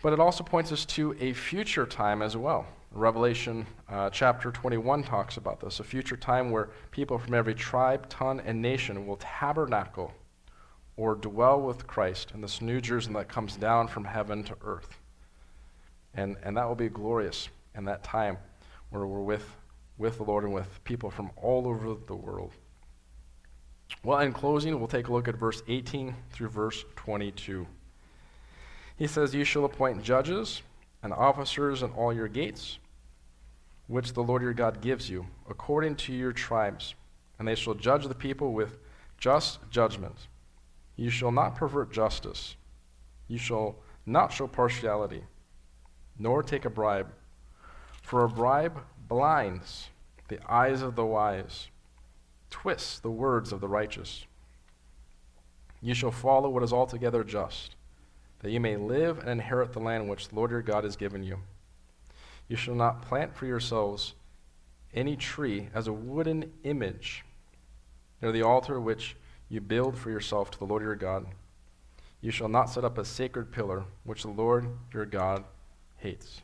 But 0.02 0.14
it 0.14 0.20
also 0.20 0.42
points 0.42 0.72
us 0.72 0.86
to 0.86 1.14
a 1.20 1.34
future 1.34 1.84
time 1.84 2.22
as 2.22 2.34
well. 2.34 2.66
Revelation 2.92 3.66
uh, 3.90 4.08
chapter 4.08 4.52
21 4.52 5.02
talks 5.02 5.36
about 5.36 5.60
this 5.60 5.80
a 5.80 5.84
future 5.84 6.16
time 6.16 6.50
where 6.50 6.70
people 6.92 7.18
from 7.18 7.34
every 7.34 7.54
tribe, 7.54 8.08
tongue, 8.08 8.40
and 8.40 8.62
nation 8.62 9.06
will 9.06 9.16
tabernacle 9.16 10.14
or 10.96 11.14
dwell 11.14 11.61
with 11.61 11.87
Christ 11.87 12.33
in 12.35 12.40
this 12.40 12.61
new 12.61 12.81
Jerusalem 12.81 13.14
that 13.14 13.28
comes 13.28 13.57
down 13.57 13.88
from 13.88 14.05
heaven 14.05 14.44
to 14.44 14.57
earth. 14.62 14.98
And, 16.14 16.37
and 16.42 16.57
that 16.57 16.68
will 16.68 16.74
be 16.74 16.88
glorious 16.88 17.48
in 17.74 17.85
that 17.87 18.05
time 18.05 18.37
where 18.90 19.07
we're 19.07 19.20
with, 19.20 19.57
with 19.96 20.18
the 20.18 20.24
Lord 20.24 20.44
and 20.44 20.52
with 20.52 20.85
people 20.85 21.11
from 21.11 21.31
all 21.37 21.66
over 21.66 21.96
the 22.07 22.14
world. 22.14 22.52
Well, 24.05 24.18
in 24.20 24.33
closing, 24.33 24.78
we'll 24.78 24.88
take 24.88 25.09
a 25.09 25.12
look 25.12 25.28
at 25.28 25.37
verse 25.37 25.62
18 25.68 26.14
through 26.31 26.48
verse 26.48 26.85
22. 26.96 27.66
He 28.96 29.07
says, 29.07 29.35
You 29.35 29.44
shall 29.44 29.64
appoint 29.64 30.02
judges 30.02 30.62
and 31.02 31.12
officers 31.12 31.83
in 31.83 31.90
all 31.90 32.12
your 32.12 32.28
gates, 32.28 32.78
which 33.87 34.12
the 34.12 34.22
Lord 34.22 34.42
your 34.42 34.52
God 34.52 34.81
gives 34.81 35.09
you, 35.09 35.26
according 35.48 35.96
to 35.96 36.12
your 36.12 36.33
tribes, 36.33 36.94
and 37.38 37.46
they 37.46 37.55
shall 37.55 37.74
judge 37.74 38.07
the 38.07 38.14
people 38.14 38.52
with 38.52 38.78
just 39.18 39.59
judgment. 39.70 40.16
You 41.02 41.10
shall 41.10 41.32
not 41.32 41.56
pervert 41.56 41.90
justice. 41.90 42.54
You 43.26 43.36
shall 43.36 43.74
not 44.06 44.32
show 44.32 44.46
partiality, 44.46 45.24
nor 46.16 46.44
take 46.44 46.64
a 46.64 46.70
bribe. 46.70 47.12
For 48.02 48.22
a 48.22 48.28
bribe 48.28 48.78
blinds 49.08 49.88
the 50.28 50.38
eyes 50.48 50.80
of 50.80 50.94
the 50.94 51.04
wise 51.04 51.66
twists 52.50 53.00
the 53.00 53.10
words 53.10 53.50
of 53.50 53.60
the 53.60 53.66
righteous. 53.66 54.26
You 55.80 55.92
shall 55.92 56.12
follow 56.12 56.48
what 56.48 56.62
is 56.62 56.72
altogether 56.72 57.24
just, 57.24 57.74
that 58.38 58.52
you 58.52 58.60
may 58.60 58.76
live 58.76 59.18
and 59.18 59.28
inherit 59.28 59.72
the 59.72 59.80
land 59.80 60.08
which 60.08 60.28
the 60.28 60.36
Lord 60.36 60.52
your 60.52 60.62
God 60.62 60.84
has 60.84 60.94
given 60.94 61.24
you. 61.24 61.38
You 62.46 62.54
shall 62.54 62.76
not 62.76 63.02
plant 63.02 63.34
for 63.34 63.46
yourselves 63.46 64.14
any 64.94 65.16
tree 65.16 65.68
as 65.74 65.88
a 65.88 65.92
wooden 65.92 66.52
image 66.62 67.24
near 68.20 68.30
the 68.30 68.42
altar 68.42 68.80
which 68.80 69.16
you 69.52 69.60
build 69.60 69.98
for 69.98 70.10
yourself 70.10 70.50
to 70.50 70.58
the 70.58 70.64
Lord 70.64 70.82
your 70.82 70.96
God. 70.96 71.26
You 72.22 72.30
shall 72.30 72.48
not 72.48 72.70
set 72.70 72.84
up 72.84 72.96
a 72.96 73.04
sacred 73.04 73.52
pillar 73.52 73.84
which 74.04 74.22
the 74.22 74.30
Lord 74.30 74.66
your 74.94 75.04
God 75.04 75.44
hates. 75.98 76.40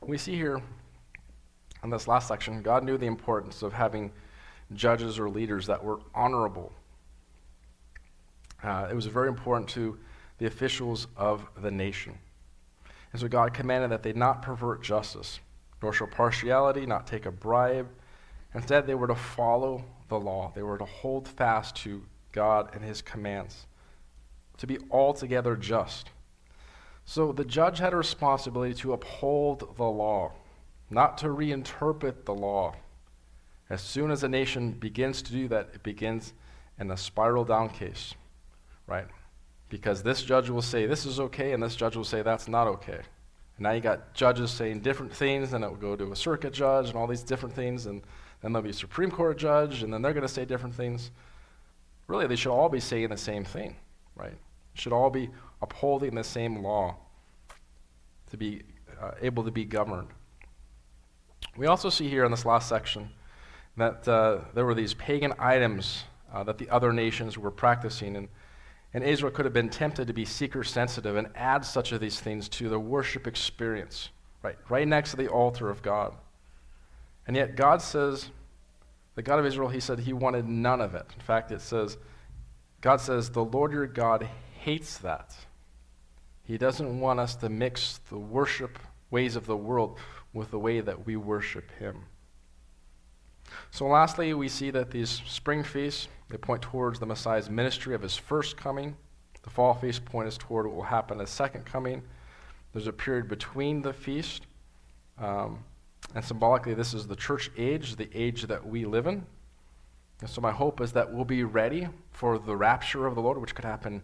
We 0.00 0.18
see 0.18 0.34
here 0.34 0.60
in 1.84 1.90
this 1.90 2.08
last 2.08 2.26
section, 2.26 2.60
God 2.60 2.82
knew 2.82 2.98
the 2.98 3.06
importance 3.06 3.62
of 3.62 3.72
having 3.72 4.10
judges 4.74 5.20
or 5.20 5.30
leaders 5.30 5.68
that 5.68 5.82
were 5.82 6.00
honorable. 6.12 6.72
Uh, 8.64 8.88
it 8.90 8.94
was 8.94 9.06
very 9.06 9.28
important 9.28 9.70
to 9.70 9.96
the 10.38 10.46
officials 10.46 11.06
of 11.16 11.46
the 11.62 11.70
nation. 11.70 12.18
And 13.12 13.20
so 13.20 13.28
God 13.28 13.54
commanded 13.54 13.92
that 13.92 14.02
they 14.02 14.12
not 14.12 14.42
pervert 14.42 14.82
justice, 14.82 15.38
nor 15.82 15.92
show 15.92 16.06
partiality, 16.06 16.86
not 16.86 17.06
take 17.06 17.26
a 17.26 17.30
bribe. 17.30 17.88
Instead, 18.54 18.86
they 18.86 18.94
were 18.94 19.08
to 19.08 19.14
follow 19.14 19.84
the 20.08 20.18
law. 20.18 20.52
They 20.54 20.62
were 20.62 20.78
to 20.78 20.84
hold 20.84 21.28
fast 21.28 21.76
to 21.76 22.02
God 22.32 22.70
and 22.74 22.84
his 22.84 23.02
commands, 23.02 23.66
to 24.58 24.66
be 24.66 24.78
altogether 24.90 25.56
just. 25.56 26.10
So 27.04 27.32
the 27.32 27.44
judge 27.44 27.78
had 27.78 27.92
a 27.92 27.96
responsibility 27.96 28.74
to 28.74 28.92
uphold 28.92 29.76
the 29.76 29.84
law, 29.84 30.32
not 30.90 31.18
to 31.18 31.26
reinterpret 31.26 32.24
the 32.24 32.34
law. 32.34 32.74
As 33.68 33.80
soon 33.80 34.10
as 34.10 34.22
a 34.22 34.28
nation 34.28 34.72
begins 34.72 35.22
to 35.22 35.32
do 35.32 35.48
that, 35.48 35.70
it 35.74 35.82
begins 35.82 36.32
in 36.78 36.90
a 36.90 36.96
spiral 36.96 37.44
down 37.44 37.68
case, 37.68 38.14
right? 38.86 39.06
Because 39.68 40.02
this 40.02 40.22
judge 40.22 40.50
will 40.50 40.62
say 40.62 40.86
this 40.86 41.06
is 41.06 41.18
okay, 41.18 41.52
and 41.52 41.62
this 41.62 41.74
judge 41.74 41.96
will 41.96 42.04
say 42.04 42.22
that's 42.22 42.48
not 42.48 42.66
okay. 42.68 43.00
And 43.56 43.64
now 43.64 43.72
you 43.72 43.80
got 43.80 44.14
judges 44.14 44.50
saying 44.50 44.80
different 44.80 45.12
things, 45.12 45.52
and 45.52 45.64
it 45.64 45.68
will 45.68 45.76
go 45.76 45.96
to 45.96 46.12
a 46.12 46.16
circuit 46.16 46.52
judge 46.52 46.88
and 46.88 46.96
all 46.96 47.06
these 47.06 47.22
different 47.22 47.54
things, 47.54 47.86
and 47.86 48.02
then 48.42 48.52
there'll 48.52 48.64
be 48.64 48.70
a 48.70 48.74
Supreme 48.74 49.10
Court 49.10 49.38
judge, 49.38 49.82
and 49.82 49.92
then 49.92 50.02
they're 50.02 50.12
going 50.12 50.26
to 50.26 50.32
say 50.32 50.44
different 50.44 50.74
things. 50.74 51.10
Really, 52.06 52.26
they 52.26 52.36
should 52.36 52.52
all 52.52 52.68
be 52.68 52.80
saying 52.80 53.08
the 53.08 53.16
same 53.16 53.44
thing, 53.44 53.76
right? 54.14 54.36
Should 54.74 54.92
all 54.92 55.10
be 55.10 55.30
upholding 55.62 56.14
the 56.14 56.24
same 56.24 56.62
law 56.62 56.96
to 58.30 58.36
be 58.36 58.62
uh, 59.00 59.12
able 59.22 59.42
to 59.44 59.50
be 59.50 59.64
governed. 59.64 60.08
We 61.56 61.66
also 61.66 61.88
see 61.88 62.08
here 62.08 62.24
in 62.24 62.30
this 62.30 62.44
last 62.44 62.68
section 62.68 63.08
that 63.76 64.06
uh, 64.06 64.40
there 64.54 64.66
were 64.66 64.74
these 64.74 64.94
pagan 64.94 65.32
items 65.38 66.04
uh, 66.32 66.42
that 66.44 66.58
the 66.58 66.68
other 66.68 66.92
nations 66.92 67.38
were 67.38 67.50
practicing. 67.50 68.16
And, 68.16 68.28
and 68.96 69.04
Israel 69.04 69.30
could 69.30 69.44
have 69.44 69.52
been 69.52 69.68
tempted 69.68 70.06
to 70.06 70.14
be 70.14 70.24
seeker 70.24 70.64
sensitive 70.64 71.16
and 71.16 71.28
add 71.34 71.66
such 71.66 71.92
of 71.92 72.00
these 72.00 72.18
things 72.18 72.48
to 72.48 72.70
the 72.70 72.78
worship 72.78 73.26
experience, 73.26 74.08
right, 74.42 74.56
right 74.70 74.88
next 74.88 75.10
to 75.10 75.18
the 75.18 75.28
altar 75.28 75.68
of 75.68 75.82
God. 75.82 76.14
And 77.26 77.36
yet 77.36 77.56
God 77.56 77.82
says, 77.82 78.30
the 79.14 79.20
God 79.20 79.38
of 79.38 79.44
Israel, 79.44 79.68
he 79.68 79.80
said 79.80 79.98
he 79.98 80.14
wanted 80.14 80.48
none 80.48 80.80
of 80.80 80.94
it. 80.94 81.04
In 81.14 81.20
fact, 81.20 81.52
it 81.52 81.60
says, 81.60 81.98
God 82.80 83.02
says, 83.02 83.28
the 83.28 83.44
Lord 83.44 83.70
your 83.70 83.86
God 83.86 84.26
hates 84.60 84.96
that. 84.96 85.36
He 86.44 86.56
doesn't 86.56 86.98
want 86.98 87.20
us 87.20 87.36
to 87.36 87.50
mix 87.50 88.00
the 88.08 88.16
worship 88.16 88.78
ways 89.10 89.36
of 89.36 89.44
the 89.44 89.58
world 89.58 89.98
with 90.32 90.50
the 90.50 90.58
way 90.58 90.80
that 90.80 91.04
we 91.04 91.16
worship 91.16 91.70
him. 91.78 92.04
So 93.70 93.86
lastly, 93.86 94.32
we 94.34 94.48
see 94.48 94.70
that 94.70 94.90
these 94.90 95.22
spring 95.26 95.62
feasts, 95.62 96.08
they 96.28 96.36
point 96.36 96.62
towards 96.62 96.98
the 96.98 97.06
Messiah's 97.06 97.48
ministry 97.50 97.94
of 97.94 98.02
his 98.02 98.16
first 98.16 98.56
coming. 98.56 98.96
The 99.42 99.50
fall 99.50 99.74
feast 99.74 100.04
point 100.04 100.28
us 100.28 100.36
toward 100.36 100.66
what 100.66 100.74
will 100.74 100.82
happen 100.82 101.20
at 101.20 101.28
second 101.28 101.64
coming. 101.64 102.02
There's 102.72 102.88
a 102.88 102.92
period 102.92 103.28
between 103.28 103.82
the 103.82 103.92
feast. 103.92 104.46
Um, 105.18 105.60
and 106.14 106.24
symbolically, 106.24 106.74
this 106.74 106.94
is 106.94 107.06
the 107.06 107.16
church 107.16 107.50
age, 107.56 107.96
the 107.96 108.08
age 108.14 108.42
that 108.44 108.66
we 108.66 108.84
live 108.84 109.06
in. 109.06 109.24
And 110.20 110.30
so 110.30 110.40
my 110.40 110.50
hope 110.50 110.80
is 110.80 110.92
that 110.92 111.12
we'll 111.12 111.24
be 111.24 111.44
ready 111.44 111.88
for 112.10 112.38
the 112.38 112.56
rapture 112.56 113.06
of 113.06 113.14
the 113.14 113.20
Lord, 113.20 113.38
which 113.38 113.54
could 113.54 113.64
happen 113.64 114.02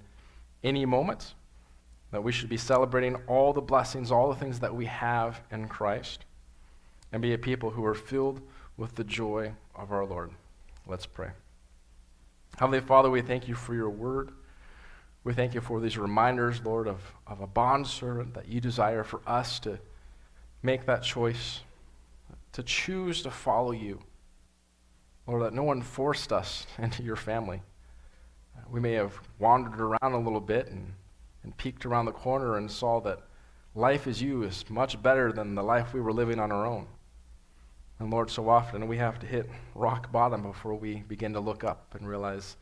any 0.62 0.84
moment. 0.84 1.34
That 2.10 2.22
we 2.22 2.32
should 2.32 2.50
be 2.50 2.58
celebrating 2.58 3.16
all 3.26 3.52
the 3.52 3.62
blessings, 3.62 4.10
all 4.10 4.28
the 4.28 4.38
things 4.38 4.60
that 4.60 4.74
we 4.74 4.84
have 4.86 5.40
in 5.50 5.66
Christ, 5.68 6.26
and 7.10 7.22
be 7.22 7.32
a 7.32 7.38
people 7.38 7.70
who 7.70 7.84
are 7.84 7.94
filled 7.94 8.42
with 8.76 8.94
the 8.94 9.04
joy 9.04 9.52
of 9.74 9.92
our 9.92 10.04
Lord. 10.04 10.30
Let's 10.86 11.06
pray. 11.06 11.30
Heavenly 12.58 12.80
Father, 12.80 13.10
we 13.10 13.22
thank 13.22 13.48
you 13.48 13.54
for 13.54 13.74
your 13.74 13.90
word. 13.90 14.32
We 15.24 15.32
thank 15.32 15.54
you 15.54 15.60
for 15.60 15.80
these 15.80 15.96
reminders, 15.96 16.60
Lord, 16.64 16.88
of, 16.88 17.00
of 17.26 17.40
a 17.40 17.46
bondservant 17.46 18.34
that 18.34 18.48
you 18.48 18.60
desire 18.60 19.04
for 19.04 19.20
us 19.26 19.60
to 19.60 19.78
make 20.62 20.86
that 20.86 21.02
choice, 21.02 21.60
to 22.52 22.62
choose 22.62 23.22
to 23.22 23.30
follow 23.30 23.72
you. 23.72 24.00
Lord, 25.26 25.42
that 25.42 25.54
no 25.54 25.62
one 25.62 25.82
forced 25.82 26.32
us 26.32 26.66
into 26.78 27.02
your 27.02 27.16
family. 27.16 27.62
We 28.70 28.80
may 28.80 28.92
have 28.92 29.18
wandered 29.38 29.80
around 29.80 30.12
a 30.12 30.18
little 30.18 30.40
bit 30.40 30.68
and, 30.68 30.94
and 31.42 31.56
peeked 31.56 31.86
around 31.86 32.06
the 32.06 32.12
corner 32.12 32.56
and 32.56 32.70
saw 32.70 33.00
that 33.00 33.20
life 33.74 34.06
as 34.06 34.20
you 34.20 34.42
is 34.42 34.64
much 34.68 35.02
better 35.02 35.32
than 35.32 35.54
the 35.54 35.62
life 35.62 35.94
we 35.94 36.00
were 36.00 36.12
living 36.12 36.38
on 36.38 36.52
our 36.52 36.66
own. 36.66 36.86
And 38.02 38.10
Lord, 38.10 38.30
so 38.30 38.48
often 38.48 38.88
we 38.88 38.96
have 38.96 39.20
to 39.20 39.28
hit 39.28 39.48
rock 39.76 40.10
bottom 40.10 40.42
before 40.42 40.74
we 40.74 41.04
begin 41.06 41.32
to 41.34 41.38
look 41.38 41.62
up 41.62 41.94
and 41.94 42.08
realize 42.08 42.56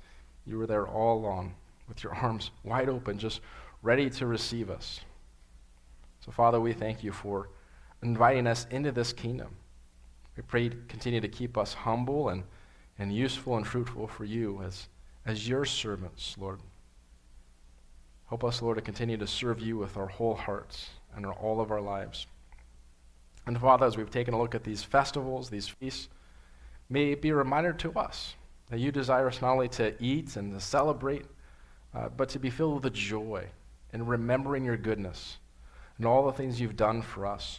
you 0.45 0.59
were 0.59 0.67
there 0.67 0.87
all 0.87 1.17
along 1.17 1.55
with 1.89 2.05
your 2.05 2.15
arms 2.15 2.51
wide 2.63 2.91
open, 2.91 3.19
just 3.19 3.41
ready 3.81 4.11
to 4.11 4.27
receive 4.27 4.69
us. 4.69 5.01
So, 6.23 6.31
Father, 6.31 6.61
we 6.61 6.75
thank 6.75 7.03
you 7.03 7.11
for 7.11 7.49
inviting 8.03 8.47
us 8.47 8.67
into 8.71 8.93
this 8.93 9.15
kingdom. 9.15 9.57
We 10.37 10.43
pray 10.43 10.65
you 10.65 10.83
continue 10.89 11.23
to 11.23 11.29
keep 11.29 11.57
us 11.57 11.73
humble 11.73 12.29
and, 12.29 12.43
and 12.99 13.11
useful 13.11 13.57
and 13.57 13.67
fruitful 13.67 14.09
for 14.09 14.27
you 14.27 14.61
as, 14.63 14.89
as 15.25 15.49
your 15.49 15.65
servants, 15.65 16.37
Lord. 16.39 16.61
Help 18.29 18.45
us, 18.45 18.61
Lord, 18.61 18.77
to 18.77 18.83
continue 18.83 19.17
to 19.17 19.27
serve 19.27 19.59
you 19.59 19.79
with 19.79 19.97
our 19.97 20.09
whole 20.09 20.35
hearts 20.35 20.91
and 21.17 21.25
our, 21.25 21.33
all 21.33 21.63
of 21.63 21.71
our 21.71 21.81
lives. 21.81 22.27
And 23.51 23.61
Father, 23.61 23.85
as 23.85 23.97
we've 23.97 24.09
taken 24.09 24.33
a 24.33 24.39
look 24.39 24.55
at 24.55 24.63
these 24.63 24.85
festivals, 24.85 25.51
these 25.51 25.67
feasts, 25.67 26.09
may 26.89 27.11
it 27.11 27.21
be 27.21 27.31
a 27.31 27.35
reminder 27.35 27.73
to 27.73 27.91
us 27.95 28.37
that 28.69 28.79
you 28.79 28.93
desire 28.93 29.27
us 29.27 29.43
not 29.43 29.51
only 29.51 29.67
to 29.71 29.93
eat 30.01 30.37
and 30.37 30.55
to 30.55 30.61
celebrate, 30.61 31.27
uh, 31.93 32.11
but 32.11 32.29
to 32.29 32.39
be 32.39 32.49
filled 32.49 32.75
with 32.75 32.85
the 32.85 32.91
joy 32.91 33.45
and 33.93 34.09
remembering 34.09 34.65
your 34.65 34.77
goodness 34.77 35.39
and 35.99 36.07
all 36.07 36.25
the 36.25 36.33
things 36.33 36.61
you've 36.61 36.77
done 36.77 37.03
for 37.03 37.27
us. 37.27 37.59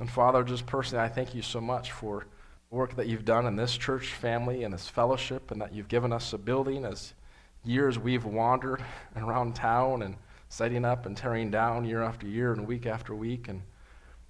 And 0.00 0.10
Father, 0.10 0.42
just 0.42 0.66
personally, 0.66 1.04
I 1.04 1.08
thank 1.08 1.36
you 1.36 1.42
so 1.42 1.60
much 1.60 1.92
for 1.92 2.26
the 2.68 2.74
work 2.74 2.96
that 2.96 3.06
you've 3.06 3.24
done 3.24 3.46
in 3.46 3.54
this 3.54 3.76
church 3.76 4.08
family 4.08 4.64
and 4.64 4.74
this 4.74 4.88
fellowship, 4.88 5.52
and 5.52 5.60
that 5.60 5.72
you've 5.72 5.86
given 5.86 6.12
us 6.12 6.32
a 6.32 6.38
building 6.38 6.84
as 6.84 7.14
years 7.62 7.96
we've 7.96 8.24
wandered 8.24 8.82
around 9.16 9.54
town 9.54 10.02
and 10.02 10.16
setting 10.48 10.84
up 10.84 11.06
and 11.06 11.16
tearing 11.16 11.48
down 11.48 11.84
year 11.84 12.02
after 12.02 12.26
year 12.26 12.52
and 12.52 12.66
week 12.66 12.86
after 12.86 13.14
week. 13.14 13.46
And 13.46 13.62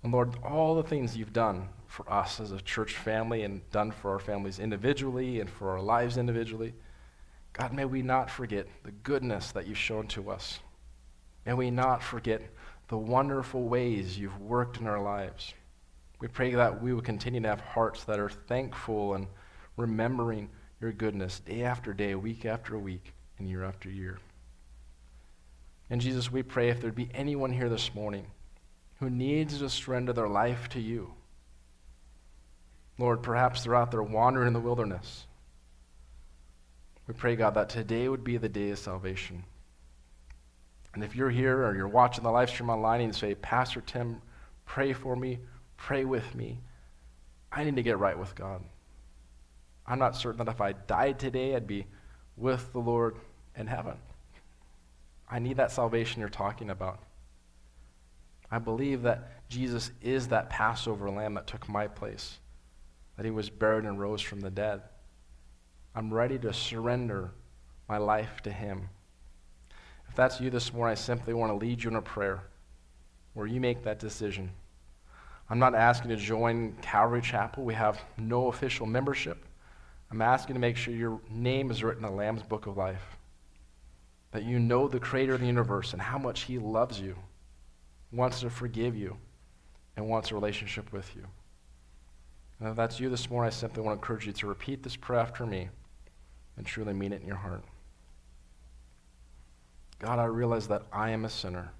and 0.05 0.13
Lord, 0.13 0.37
all 0.45 0.75
the 0.75 0.83
things 0.83 1.17
you've 1.17 1.33
done 1.33 1.67
for 1.87 2.11
us 2.13 2.39
as 2.39 2.53
a 2.53 2.61
church 2.61 2.93
family 2.93 3.43
and 3.43 3.69
done 3.71 3.91
for 3.91 4.11
our 4.11 4.19
families 4.19 4.59
individually 4.59 5.41
and 5.41 5.49
for 5.49 5.71
our 5.71 5.81
lives 5.81 6.19
individually, 6.19 6.75
God, 7.55 7.73
may 7.73 7.87
we 7.87 8.03
not 8.03 8.31
forget 8.31 8.67
the 8.83 8.91
goodness 8.91 9.51
that 9.53 9.67
you've 9.67 9.79
shown 9.79 10.07
to 10.09 10.31
us. 10.31 10.61
May 11.47 11.55
we 11.55 11.71
not 11.71 12.03
forget 12.03 12.43
the 12.89 12.99
wonderful 12.99 13.63
ways 13.63 14.19
you've 14.19 14.39
worked 14.43 14.79
in 14.79 14.87
our 14.87 15.01
lives. 15.01 15.55
We 16.21 16.29
pray 16.29 16.55
that 16.55 16.83
we 16.83 16.93
will 16.93 17.01
continue 17.01 17.41
to 17.41 17.49
have 17.49 17.61
hearts 17.63 18.05
that 18.05 18.19
are 18.19 18.29
thankful 18.29 19.15
and 19.15 19.27
remembering 19.79 20.51
your 20.83 20.93
goodness 20.93 21.41
day 21.41 21.63
after 21.63 21.95
day, 21.95 22.15
week 22.15 22.45
after 22.45 22.79
week, 22.79 23.15
and 23.39 23.49
year 23.49 23.65
after 23.65 23.89
year. 23.89 24.19
And 25.89 25.99
Jesus, 25.99 26.31
we 26.31 26.43
pray 26.43 26.69
if 26.69 26.83
there'd 26.83 26.95
be 26.95 27.09
anyone 27.15 27.53
here 27.53 27.71
this 27.71 27.95
morning 27.95 28.27
who 29.01 29.11
needs 29.11 29.59
to 29.59 29.69
surrender 29.69 30.13
their 30.13 30.29
life 30.29 30.69
to 30.71 30.81
you. 30.81 31.13
Lord, 32.99 33.23
perhaps 33.23 33.63
they're 33.63 33.75
out 33.75 33.91
there 33.91 34.03
wandering 34.03 34.47
in 34.47 34.53
the 34.53 34.61
wilderness. 34.61 35.27
We 37.07 37.15
pray, 37.15 37.37
God, 37.37 37.55
that 37.55 37.69
today 37.69 38.09
would 38.09 38.25
be 38.25 38.37
the 38.37 38.49
day 38.49 38.71
of 38.71 38.79
salvation. 38.79 39.45
And 40.95 41.03
if 41.03 41.17
you're 41.17 41.31
here 41.31 41.67
or 41.67 41.75
you're 41.75 41.89
watching 41.89 42.25
the 42.25 42.31
live 42.31 42.49
stream 42.49 42.71
online 42.71 43.01
and 43.01 43.13
you 43.13 43.19
say, 43.19 43.35
Pastor 43.35 43.81
Tim, 43.81 44.23
pray 44.65 44.93
for 44.93 45.17
me, 45.17 45.41
pray 45.77 46.05
with 46.05 46.35
me, 46.35 46.61
I 47.51 47.65
need 47.65 47.77
to 47.77 47.83
get 47.83 47.99
right 47.99 48.19
with 48.19 48.35
God. 48.35 48.63
I'm 49.87 49.99
not 49.99 50.17
certain 50.17 50.39
that 50.39 50.51
if 50.51 50.61
I 50.61 50.73
died 50.73 51.19
today, 51.19 51.55
I'd 51.55 51.67
be 51.67 51.87
with 52.37 52.73
the 52.73 52.79
Lord 52.79 53.17
in 53.57 53.67
heaven. 53.67 53.97
I 55.31 55.41
need 55.41 55.57
that 55.57 55.73
salvation 55.73 56.21
you're 56.21 56.29
talking 56.29 56.71
about. 56.71 57.01
I 58.55 58.61
believe 58.61 59.03
that 59.03 59.49
Jesus 59.49 59.91
is 60.01 60.29
that 60.29 60.49
Passover 60.49 61.11
lamb 61.11 61.35
that 61.35 61.49
took 61.49 61.69
my 61.69 61.89
place, 61.89 62.39
that 63.17 63.25
he 63.25 63.33
was 63.33 63.51
buried 63.51 63.85
and 63.85 63.99
rose 63.99 64.23
from 64.23 64.41
the 64.41 64.51
dead. 64.51 64.81
I'm 65.93 66.15
ready 66.15 66.39
to 66.39 66.53
surrender 66.53 67.33
my 67.89 67.99
life 67.99 68.43
to 68.43 68.53
him. 68.53 68.91
If 70.09 70.15
that's 70.15 70.41
you 70.41 70.51
this 70.51 70.73
morning, 70.73 70.93
I 70.93 70.95
simply 70.95 71.35
want 71.35 71.51
to 71.51 71.57
lead 71.57 71.83
you 71.83 71.91
in 71.91 71.97
a 71.97 72.03
prayer 72.03 72.45
where 73.33 73.49
you 73.49 73.61
make 73.61 73.83
that 73.83 73.99
decision. 73.99 74.53
I'm 75.51 75.59
not 75.59 75.75
asking 75.75 76.11
to 76.11 76.17
join 76.17 76.77
Calvary 76.81 77.23
Chapel. 77.23 77.65
We 77.65 77.75
have 77.75 78.01
no 78.17 78.47
official 78.47 78.87
membership. 78.87 79.45
I'm 80.13 80.23
asking 80.23 80.55
to 80.55 80.61
make 80.61 80.77
sure 80.77 80.95
your 80.95 81.21
name 81.29 81.73
is 81.73 81.83
written 81.83 82.05
in 82.05 82.11
the 82.13 82.17
Lamb's 82.17 82.45
Book 82.45 82.69
of 82.69 82.77
Life. 82.77 83.17
That 84.31 84.45
you 84.45 84.61
know 84.61 84.87
the 84.87 85.01
Creator 85.01 85.35
of 85.35 85.41
the 85.41 85.49
universe 85.49 85.93
and 85.93 86.01
how 86.01 86.19
much 86.19 86.43
He 86.43 86.61
loves 86.61 87.01
you 87.01 87.17
wants 88.15 88.41
to 88.41 88.51
forgive 88.51 88.97
you, 88.97 89.17
and 89.97 90.09
wants 90.09 90.31
a 90.31 90.35
relationship 90.35 90.93
with 90.93 91.15
you. 91.15 91.25
And 92.61 92.69
if 92.69 92.77
that's 92.77 93.01
you 93.01 93.09
this 93.09 93.31
morning, 93.31 93.49
I 93.49 93.51
simply 93.51 93.83
want 93.83 93.97
to 93.97 94.03
encourage 94.03 94.27
you 94.27 94.33
to 94.33 94.47
repeat 94.47 94.83
this 94.83 94.97
prayer 94.97 95.21
after 95.21 95.45
me 95.45 95.69
and 96.57 96.65
truly 96.65 96.93
mean 96.93 97.13
it 97.13 97.21
in 97.21 97.27
your 97.27 97.37
heart. 97.37 97.65
God, 99.99 100.19
I 100.19 100.25
realize 100.25 100.69
that 100.69 100.83
I 100.93 101.11
am 101.11 101.25
a 101.25 101.31
sinner 101.31 101.71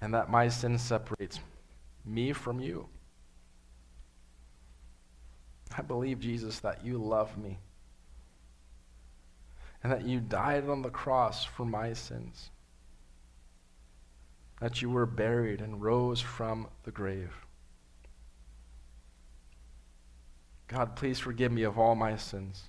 and 0.00 0.14
that 0.14 0.30
my 0.30 0.48
sin 0.48 0.78
separates 0.78 1.40
me 2.04 2.32
from 2.32 2.60
you. 2.60 2.86
I 5.76 5.82
believe, 5.82 6.20
Jesus, 6.20 6.60
that 6.60 6.84
you 6.84 6.98
love 6.98 7.36
me 7.36 7.58
and 9.82 9.92
that 9.92 10.04
you 10.04 10.20
died 10.20 10.68
on 10.68 10.82
the 10.82 10.90
cross 10.90 11.44
for 11.44 11.64
my 11.64 11.92
sins 11.92 12.50
that 14.60 14.82
you 14.82 14.90
were 14.90 15.06
buried 15.06 15.60
and 15.60 15.82
rose 15.82 16.20
from 16.20 16.68
the 16.84 16.90
grave. 16.90 17.32
God, 20.66 20.96
please 20.96 21.18
forgive 21.18 21.50
me 21.50 21.62
of 21.62 21.78
all 21.78 21.94
my 21.94 22.16
sins. 22.16 22.64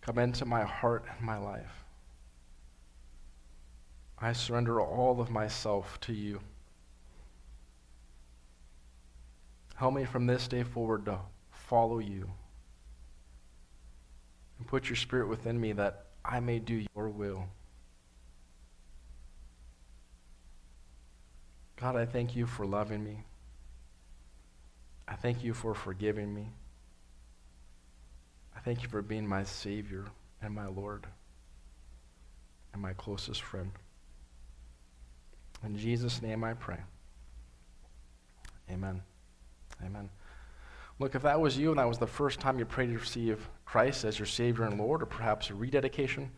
Come 0.00 0.18
into 0.18 0.44
my 0.44 0.62
heart 0.62 1.04
and 1.16 1.26
my 1.26 1.36
life. 1.36 1.84
I 4.18 4.32
surrender 4.32 4.80
all 4.80 5.20
of 5.20 5.30
myself 5.30 5.98
to 6.02 6.12
you. 6.12 6.40
Help 9.76 9.94
me 9.94 10.04
from 10.04 10.26
this 10.26 10.46
day 10.46 10.62
forward 10.62 11.06
to 11.06 11.18
follow 11.50 11.98
you. 11.98 12.30
And 14.58 14.66
put 14.68 14.90
your 14.90 14.96
spirit 14.96 15.28
within 15.28 15.58
me 15.58 15.72
that 15.72 16.06
I 16.22 16.38
may 16.40 16.58
do 16.58 16.84
your 16.94 17.08
will. 17.08 17.46
God, 21.80 21.96
I 21.96 22.04
thank 22.04 22.36
you 22.36 22.46
for 22.46 22.66
loving 22.66 23.02
me. 23.02 23.24
I 25.08 25.14
thank 25.14 25.42
you 25.42 25.54
for 25.54 25.74
forgiving 25.74 26.32
me. 26.32 26.46
I 28.54 28.60
thank 28.60 28.82
you 28.82 28.88
for 28.88 29.00
being 29.00 29.26
my 29.26 29.44
Savior 29.44 30.04
and 30.42 30.54
my 30.54 30.66
Lord 30.66 31.06
and 32.72 32.82
my 32.82 32.92
closest 32.92 33.42
friend. 33.42 33.72
In 35.64 35.76
Jesus' 35.76 36.20
name 36.20 36.44
I 36.44 36.52
pray. 36.54 36.78
Amen. 38.70 39.02
Amen. 39.84 40.10
Look, 40.98 41.14
if 41.14 41.22
that 41.22 41.40
was 41.40 41.56
you 41.56 41.70
and 41.70 41.78
that 41.78 41.88
was 41.88 41.98
the 41.98 42.06
first 42.06 42.40
time 42.40 42.58
you 42.58 42.66
prayed 42.66 42.90
to 42.90 42.98
receive 42.98 43.48
Christ 43.64 44.04
as 44.04 44.18
your 44.18 44.26
Savior 44.26 44.64
and 44.64 44.78
Lord, 44.78 45.02
or 45.02 45.06
perhaps 45.06 45.48
a 45.48 45.54
rededication, 45.54 46.30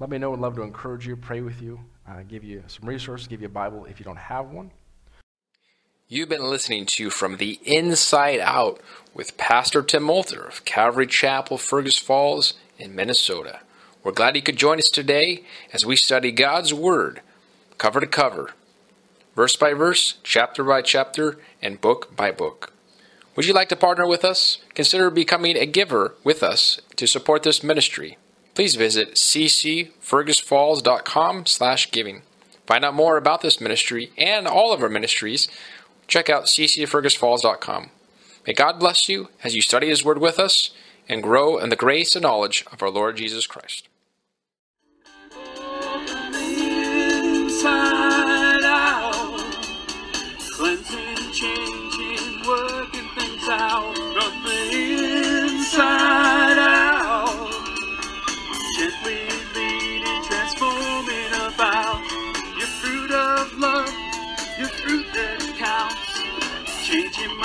let 0.00 0.08
me 0.08 0.18
know. 0.18 0.32
I'd 0.32 0.40
love 0.40 0.56
to 0.56 0.62
encourage 0.62 1.06
you, 1.06 1.14
pray 1.14 1.42
with 1.42 1.60
you, 1.60 1.78
uh, 2.08 2.22
give 2.26 2.42
you 2.42 2.64
some 2.66 2.88
resources, 2.88 3.28
give 3.28 3.42
you 3.42 3.46
a 3.46 3.50
Bible 3.50 3.84
if 3.84 4.00
you 4.00 4.04
don't 4.04 4.16
have 4.16 4.50
one. 4.50 4.72
You've 6.08 6.30
been 6.30 6.50
listening 6.50 6.86
to 6.86 7.10
From 7.10 7.36
the 7.36 7.60
Inside 7.62 8.40
Out 8.40 8.80
with 9.14 9.36
Pastor 9.36 9.82
Tim 9.82 10.02
Moulter 10.02 10.48
of 10.48 10.64
Calvary 10.64 11.06
Chapel, 11.06 11.56
Fergus 11.56 11.98
Falls 11.98 12.54
in 12.78 12.96
Minnesota. 12.96 13.60
We're 14.02 14.12
glad 14.12 14.34
you 14.34 14.42
could 14.42 14.56
join 14.56 14.78
us 14.78 14.88
today 14.88 15.44
as 15.72 15.86
we 15.86 15.94
study 15.94 16.32
God's 16.32 16.74
Word, 16.74 17.20
cover 17.78 18.00
to 18.00 18.06
cover, 18.06 18.54
verse 19.36 19.54
by 19.54 19.74
verse, 19.74 20.18
chapter 20.24 20.64
by 20.64 20.82
chapter, 20.82 21.38
and 21.62 21.80
book 21.80 22.16
by 22.16 22.32
book. 22.32 22.72
Would 23.36 23.46
you 23.46 23.52
like 23.52 23.68
to 23.68 23.76
partner 23.76 24.06
with 24.08 24.24
us? 24.24 24.58
Consider 24.74 25.10
becoming 25.10 25.56
a 25.56 25.66
giver 25.66 26.16
with 26.24 26.42
us 26.42 26.80
to 26.96 27.06
support 27.06 27.42
this 27.42 27.62
ministry. 27.62 28.16
Please 28.60 28.76
visit 28.76 29.14
ccfergusfalls.com 29.14 31.46
slash 31.46 31.90
giving. 31.90 32.20
Find 32.66 32.84
out 32.84 32.92
more 32.92 33.16
about 33.16 33.40
this 33.40 33.58
ministry 33.58 34.10
and 34.18 34.46
all 34.46 34.74
of 34.74 34.82
our 34.82 34.90
ministries. 34.90 35.48
Check 36.06 36.28
out 36.28 36.44
ccfergusfalls.com. 36.44 37.88
May 38.46 38.52
God 38.52 38.78
bless 38.78 39.08
you 39.08 39.30
as 39.42 39.54
you 39.54 39.62
study 39.62 39.88
His 39.88 40.04
Word 40.04 40.18
with 40.18 40.38
us 40.38 40.72
and 41.08 41.22
grow 41.22 41.56
in 41.56 41.70
the 41.70 41.74
grace 41.74 42.14
and 42.14 42.22
knowledge 42.22 42.66
of 42.70 42.82
our 42.82 42.90
Lord 42.90 43.16
Jesus 43.16 43.46
Christ. 43.46 43.88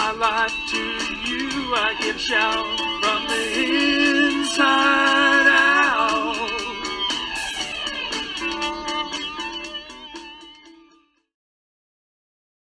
My 0.06 0.12
life 0.12 0.54
to 0.68 0.78
you, 0.78 1.74
I 1.74 1.96
give 2.00 2.20
shout 2.20 2.80
from 3.02 3.22
the 3.28 3.44
inside 4.34 5.45